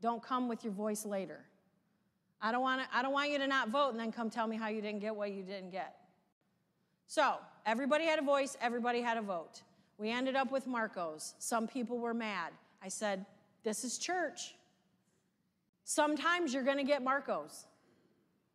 don't 0.00 0.22
come 0.22 0.48
with 0.48 0.62
your 0.62 0.72
voice 0.72 1.04
later. 1.04 1.40
I 2.40 2.52
don't, 2.52 2.62
want 2.62 2.82
I 2.94 3.02
don't 3.02 3.12
want 3.12 3.32
you 3.32 3.38
to 3.38 3.48
not 3.48 3.70
vote 3.70 3.88
and 3.90 3.98
then 3.98 4.12
come 4.12 4.30
tell 4.30 4.46
me 4.46 4.56
how 4.56 4.68
you 4.68 4.80
didn't 4.80 5.00
get 5.00 5.16
what 5.16 5.32
you 5.32 5.42
didn't 5.42 5.70
get. 5.70 5.96
So, 7.08 7.34
everybody 7.66 8.04
had 8.04 8.20
a 8.20 8.22
voice, 8.22 8.56
everybody 8.60 9.00
had 9.00 9.16
a 9.16 9.22
vote. 9.22 9.62
We 9.98 10.12
ended 10.12 10.36
up 10.36 10.52
with 10.52 10.68
Marco's. 10.68 11.34
Some 11.40 11.66
people 11.66 11.98
were 11.98 12.14
mad. 12.14 12.52
I 12.80 12.90
said, 12.90 13.26
This 13.64 13.82
is 13.82 13.98
church. 13.98 14.54
Sometimes 15.82 16.54
you're 16.54 16.62
going 16.62 16.78
to 16.78 16.84
get 16.84 17.02
Marco's, 17.02 17.66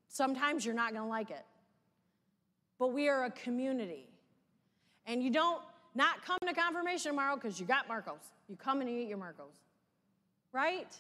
sometimes 0.07 0.65
you're 0.65 0.73
not 0.73 0.93
going 0.93 1.03
to 1.03 1.09
like 1.09 1.29
it 1.29 1.43
but 2.83 2.91
we 2.91 3.07
are 3.07 3.23
a 3.23 3.31
community. 3.31 4.09
And 5.05 5.23
you 5.23 5.29
don't 5.29 5.61
not 5.95 6.21
come 6.25 6.37
to 6.45 6.53
confirmation 6.53 7.11
tomorrow 7.11 7.35
because 7.35 7.57
you 7.57 7.65
got 7.65 7.87
Marcos. 7.87 8.33
You 8.49 8.57
come 8.57 8.81
and 8.81 8.89
eat 8.89 9.07
your 9.07 9.17
Marcos. 9.17 9.55
Right? 10.51 10.93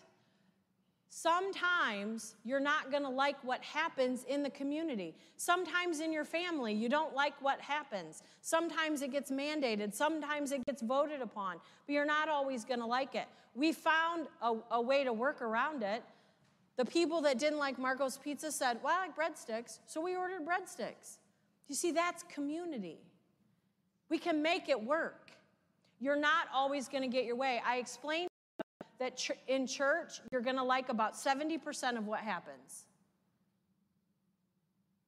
Sometimes 1.09 2.35
you're 2.45 2.61
not 2.61 2.89
going 2.89 3.03
to 3.03 3.09
like 3.09 3.35
what 3.43 3.61
happens 3.61 4.23
in 4.29 4.43
the 4.43 4.49
community. 4.51 5.13
Sometimes 5.35 5.99
in 5.99 6.13
your 6.13 6.23
family, 6.23 6.73
you 6.73 6.87
don't 6.87 7.13
like 7.13 7.33
what 7.41 7.59
happens. 7.59 8.23
Sometimes 8.39 9.01
it 9.01 9.11
gets 9.11 9.29
mandated. 9.29 9.93
Sometimes 9.93 10.53
it 10.53 10.65
gets 10.65 10.81
voted 10.81 11.21
upon, 11.21 11.57
but 11.85 11.91
you're 11.91 12.05
not 12.05 12.29
always 12.29 12.63
going 12.63 12.79
to 12.79 12.85
like 12.85 13.13
it. 13.13 13.25
We 13.55 13.73
found 13.73 14.27
a, 14.41 14.53
a, 14.71 14.81
way 14.81 15.03
to 15.03 15.11
work 15.11 15.41
around 15.41 15.83
it. 15.83 16.01
The 16.77 16.85
people 16.85 17.19
that 17.23 17.39
didn't 17.39 17.59
like 17.59 17.77
Marco's 17.77 18.17
Pizza 18.17 18.53
said, 18.53 18.77
Well, 18.81 18.95
I 18.97 19.07
like 19.07 19.17
breadsticks, 19.17 19.79
so 19.85 19.99
we 19.99 20.15
ordered 20.15 20.47
breadsticks. 20.47 21.17
You 21.73 21.75
see, 21.75 21.89
that's 21.89 22.21
community. 22.31 22.99
We 24.07 24.19
can 24.19 24.43
make 24.43 24.69
it 24.69 24.79
work. 24.79 25.31
You're 25.99 26.15
not 26.15 26.45
always 26.53 26.87
going 26.87 27.01
to 27.01 27.07
get 27.07 27.25
your 27.25 27.35
way. 27.35 27.63
I 27.65 27.77
explained 27.77 28.29
that 28.99 29.17
ch- 29.17 29.31
in 29.47 29.65
church, 29.65 30.21
you're 30.31 30.41
going 30.41 30.57
to 30.57 30.63
like 30.63 30.89
about 30.89 31.15
70% 31.15 31.97
of 31.97 32.05
what 32.05 32.19
happens. 32.19 32.85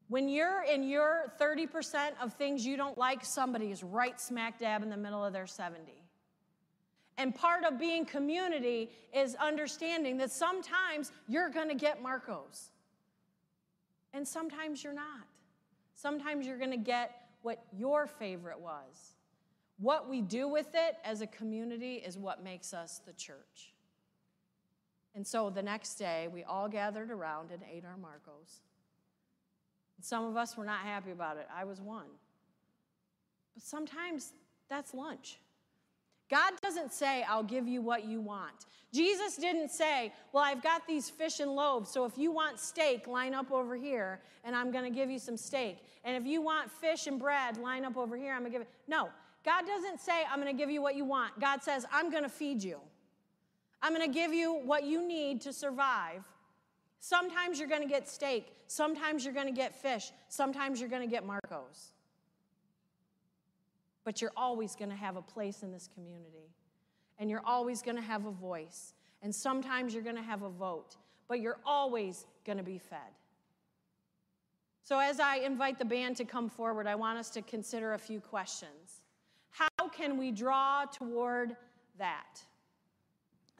When 0.07 0.27
you're 0.27 0.63
in 0.63 0.81
your 0.81 1.31
30% 1.39 2.13
of 2.19 2.33
things 2.33 2.65
you 2.65 2.77
don't 2.77 2.97
like, 2.97 3.23
somebody 3.23 3.69
is 3.69 3.83
right 3.83 4.19
smack 4.19 4.57
dab 4.57 4.81
in 4.81 4.89
the 4.89 4.97
middle 4.97 5.23
of 5.23 5.33
their 5.33 5.45
70. 5.45 5.93
And 7.19 7.35
part 7.35 7.63
of 7.63 7.77
being 7.77 8.05
community 8.05 8.89
is 9.13 9.35
understanding 9.35 10.17
that 10.17 10.31
sometimes 10.31 11.11
you're 11.27 11.49
going 11.49 11.69
to 11.69 11.75
get 11.75 12.01
Marcos, 12.01 12.71
and 14.15 14.27
sometimes 14.27 14.83
you're 14.83 14.93
not. 14.93 15.27
Sometimes 15.95 16.45
you're 16.45 16.57
going 16.57 16.71
to 16.71 16.77
get 16.77 17.11
what 17.41 17.63
your 17.71 18.05
favorite 18.05 18.59
was. 18.59 19.15
What 19.77 20.09
we 20.09 20.21
do 20.21 20.47
with 20.47 20.67
it 20.73 20.97
as 21.03 21.21
a 21.21 21.27
community 21.27 21.95
is 21.95 22.17
what 22.17 22.43
makes 22.43 22.73
us 22.73 23.01
the 23.05 23.13
church. 23.13 23.73
And 25.15 25.25
so 25.25 25.49
the 25.49 25.63
next 25.63 25.95
day, 25.95 26.27
we 26.31 26.43
all 26.43 26.67
gathered 26.67 27.09
around 27.09 27.51
and 27.51 27.61
ate 27.71 27.85
our 27.85 27.97
Marcos. 27.97 28.61
Some 30.01 30.25
of 30.25 30.35
us 30.35 30.57
were 30.57 30.65
not 30.65 30.81
happy 30.81 31.11
about 31.11 31.37
it. 31.37 31.47
I 31.55 31.63
was 31.63 31.81
one. 31.81 32.07
But 33.53 33.63
sometimes 33.63 34.33
that's 34.69 34.93
lunch. 34.93 35.39
God 36.29 36.53
doesn't 36.61 36.91
say, 36.91 37.23
I'll 37.23 37.43
give 37.43 37.67
you 37.67 37.81
what 37.81 38.05
you 38.05 38.19
want. 38.19 38.65
Jesus 38.91 39.35
didn't 39.35 39.69
say, 39.69 40.13
Well, 40.31 40.43
I've 40.43 40.63
got 40.63 40.87
these 40.87 41.09
fish 41.09 41.39
and 41.39 41.51
loaves, 41.51 41.91
so 41.91 42.05
if 42.05 42.17
you 42.17 42.31
want 42.31 42.59
steak, 42.59 43.07
line 43.07 43.33
up 43.33 43.51
over 43.51 43.75
here, 43.75 44.21
and 44.43 44.55
I'm 44.55 44.71
going 44.71 44.85
to 44.85 44.89
give 44.89 45.09
you 45.09 45.19
some 45.19 45.37
steak. 45.37 45.79
And 46.03 46.15
if 46.15 46.25
you 46.25 46.41
want 46.41 46.71
fish 46.71 47.07
and 47.07 47.19
bread, 47.19 47.57
line 47.57 47.83
up 47.83 47.97
over 47.97 48.15
here, 48.15 48.33
I'm 48.33 48.41
going 48.41 48.51
to 48.51 48.57
give 48.59 48.61
it. 48.61 48.69
No, 48.87 49.09
God 49.43 49.65
doesn't 49.67 49.99
say, 49.99 50.23
I'm 50.31 50.41
going 50.41 50.55
to 50.55 50.57
give 50.57 50.71
you 50.71 50.81
what 50.81 50.95
you 50.95 51.05
want. 51.05 51.39
God 51.39 51.61
says, 51.61 51.85
I'm 51.91 52.09
going 52.09 52.23
to 52.23 52.29
feed 52.29 52.63
you. 52.63 52.79
I'm 53.81 53.93
going 53.93 54.07
to 54.07 54.13
give 54.13 54.33
you 54.33 54.53
what 54.53 54.83
you 54.83 55.07
need 55.07 55.41
to 55.41 55.53
survive. 55.53 56.25
Sometimes 57.01 57.59
you're 57.59 57.67
going 57.67 57.83
to 57.83 57.87
get 57.87 58.09
steak, 58.09 58.51
sometimes 58.67 59.23
you're 59.23 59.33
going 59.33 59.45
to 59.45 59.53
get 59.53 59.75
fish, 59.75 60.11
sometimes 60.29 60.79
you're 60.79 60.89
going 60.89 61.03
to 61.03 61.07
get 61.07 61.23
Marcos 61.23 61.94
but 64.05 64.21
you're 64.21 64.31
always 64.37 64.75
going 64.75 64.91
to 64.91 64.95
have 64.95 65.17
a 65.17 65.21
place 65.21 65.63
in 65.63 65.71
this 65.71 65.89
community. 65.93 66.53
And 67.17 67.29
you're 67.29 67.43
always 67.43 67.81
going 67.81 67.97
to 67.97 68.03
have 68.03 68.25
a 68.25 68.31
voice. 68.31 68.93
And 69.21 69.33
sometimes 69.33 69.93
you're 69.93 70.03
going 70.03 70.15
to 70.15 70.21
have 70.21 70.43
a 70.43 70.49
vote, 70.49 70.95
but 71.27 71.41
you're 71.41 71.59
always 71.65 72.25
going 72.45 72.57
to 72.57 72.63
be 72.63 72.77
fed. 72.77 72.99
So, 74.83 74.99
as 74.99 75.19
I 75.19 75.37
invite 75.37 75.79
the 75.79 75.85
band 75.85 76.15
to 76.17 76.25
come 76.25 76.47
forward, 76.47 76.85
I 76.85 76.93
want 76.93 77.17
us 77.17 77.31
to 77.31 77.41
consider 77.41 77.93
a 77.93 77.97
few 77.97 78.19
questions. 78.19 79.01
How 79.49 79.87
can 79.87 80.17
we 80.17 80.31
draw 80.31 80.85
toward 80.85 81.55
that? 81.97 82.39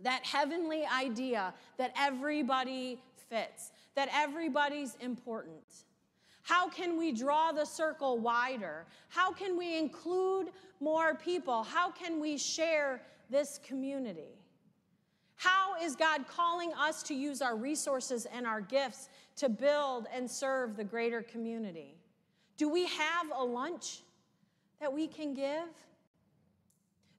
That 0.01 0.23
heavenly 0.23 0.86
idea 0.86 1.53
that 1.77 1.93
everybody 1.97 3.01
fits, 3.29 3.71
that 3.95 4.10
everybody's 4.13 4.97
important. 4.99 5.86
How 6.45 6.69
can 6.69 6.95
we 6.95 7.12
draw 7.12 7.51
the 7.51 7.65
circle 7.65 8.19
wider? 8.19 8.86
How 9.10 9.31
can 9.31 9.58
we 9.58 9.79
include 9.79 10.51
more 10.79 11.15
people? 11.15 11.63
How 11.63 11.89
can 11.89 12.19
we 12.19 12.38
share 12.38 13.01
this 13.31 13.60
community? 13.63 14.38
How 15.38 15.73
is 15.81 15.95
God 15.95 16.27
calling 16.27 16.71
us 16.73 17.01
to 17.03 17.15
use 17.15 17.41
our 17.41 17.55
resources 17.55 18.27
and 18.27 18.45
our 18.45 18.62
gifts 18.62 19.10
to 19.38 19.49
build 19.49 20.05
and 20.13 20.29
serve 20.29 20.77
the 20.77 20.84
greater 20.84 21.23
community? 21.23 21.97
Do 22.58 22.69
we 22.69 22.86
have 22.86 23.31
a 23.36 23.43
lunch 23.43 24.03
that 24.79 24.93
we 24.93 25.08
can 25.08 25.34
give? 25.34 25.67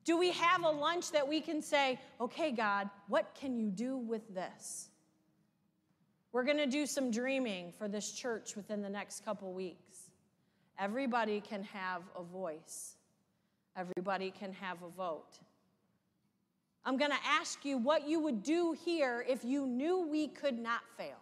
Do 0.04 0.16
we 0.16 0.30
have 0.30 0.62
a 0.62 0.70
lunch 0.70 1.10
that 1.10 1.26
we 1.26 1.40
can 1.40 1.60
say, 1.60 1.98
okay, 2.20 2.52
God, 2.52 2.88
what 3.08 3.34
can 3.34 3.56
you 3.56 3.70
do 3.70 3.96
with 3.96 4.32
this? 4.32 4.90
We're 6.32 6.44
going 6.44 6.58
to 6.58 6.66
do 6.66 6.86
some 6.86 7.10
dreaming 7.10 7.72
for 7.72 7.88
this 7.88 8.12
church 8.12 8.56
within 8.56 8.82
the 8.82 8.88
next 8.88 9.24
couple 9.24 9.52
weeks. 9.52 10.10
Everybody 10.78 11.40
can 11.40 11.62
have 11.64 12.02
a 12.14 12.22
voice, 12.22 12.96
everybody 13.76 14.30
can 14.30 14.52
have 14.52 14.82
a 14.82 14.88
vote. 14.88 15.38
I'm 16.84 16.96
going 16.96 17.10
to 17.10 17.26
ask 17.26 17.64
you 17.64 17.78
what 17.78 18.08
you 18.08 18.20
would 18.20 18.44
do 18.44 18.76
here 18.84 19.24
if 19.28 19.44
you 19.44 19.66
knew 19.66 20.06
we 20.06 20.28
could 20.28 20.56
not 20.56 20.82
fail. 20.96 21.18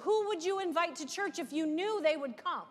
Who 0.00 0.26
would 0.28 0.42
you 0.42 0.60
invite 0.60 0.96
to 0.96 1.06
church 1.06 1.38
if 1.38 1.52
you 1.52 1.66
knew 1.66 2.00
they 2.02 2.16
would 2.16 2.36
come? 2.36 2.66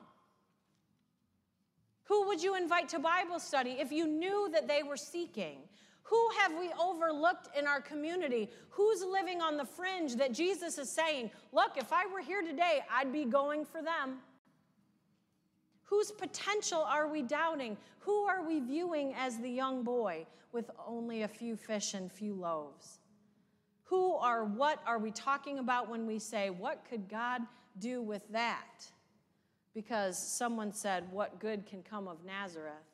Who 2.05 2.27
would 2.27 2.43
you 2.43 2.55
invite 2.57 2.89
to 2.89 2.99
Bible 2.99 3.39
study 3.39 3.77
if 3.79 3.91
you 3.91 4.05
knew 4.05 4.49
that 4.51 4.67
they 4.67 4.83
were 4.83 4.97
seeking? 4.97 5.59
Who 6.11 6.29
have 6.41 6.59
we 6.59 6.69
overlooked 6.77 7.57
in 7.57 7.65
our 7.65 7.79
community? 7.79 8.49
Who's 8.71 9.01
living 9.01 9.41
on 9.41 9.55
the 9.55 9.63
fringe 9.63 10.17
that 10.17 10.33
Jesus 10.33 10.77
is 10.77 10.89
saying, 10.89 11.31
Look, 11.53 11.77
if 11.77 11.93
I 11.93 12.05
were 12.05 12.19
here 12.19 12.41
today, 12.41 12.81
I'd 12.93 13.13
be 13.13 13.23
going 13.23 13.63
for 13.63 13.81
them? 13.81 14.17
Whose 15.83 16.11
potential 16.11 16.81
are 16.81 17.07
we 17.07 17.21
doubting? 17.21 17.77
Who 17.99 18.25
are 18.25 18.45
we 18.45 18.59
viewing 18.59 19.13
as 19.13 19.37
the 19.37 19.49
young 19.49 19.83
boy 19.83 20.25
with 20.51 20.69
only 20.85 21.21
a 21.21 21.29
few 21.29 21.55
fish 21.55 21.93
and 21.93 22.11
few 22.11 22.33
loaves? 22.33 22.99
Who 23.85 24.11
or 24.11 24.43
what 24.43 24.79
are 24.85 24.99
we 24.99 25.11
talking 25.11 25.59
about 25.59 25.89
when 25.89 26.05
we 26.05 26.19
say, 26.19 26.49
What 26.49 26.83
could 26.89 27.07
God 27.07 27.41
do 27.79 28.01
with 28.01 28.27
that? 28.33 28.85
Because 29.73 30.17
someone 30.17 30.73
said, 30.73 31.09
What 31.09 31.39
good 31.39 31.65
can 31.65 31.83
come 31.83 32.09
of 32.09 32.25
Nazareth? 32.25 32.90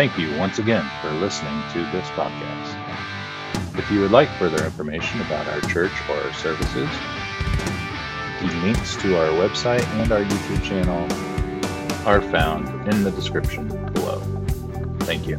Thank 0.00 0.16
you 0.16 0.34
once 0.38 0.58
again 0.58 0.90
for 1.02 1.10
listening 1.10 1.62
to 1.74 1.84
this 1.90 2.08
podcast. 2.12 3.78
If 3.78 3.90
you 3.90 4.00
would 4.00 4.10
like 4.10 4.30
further 4.38 4.64
information 4.64 5.20
about 5.20 5.46
our 5.46 5.60
church 5.60 5.92
or 6.08 6.14
our 6.14 6.32
services, 6.32 6.88
the 8.40 8.46
links 8.62 8.96
to 9.02 9.18
our 9.18 9.28
website 9.32 9.86
and 10.00 10.10
our 10.10 10.24
YouTube 10.24 10.64
channel 10.64 11.06
are 12.08 12.22
found 12.22 12.66
in 12.88 13.04
the 13.04 13.10
description 13.10 13.68
below. 13.92 14.20
Thank 15.00 15.26
you. 15.26 15.36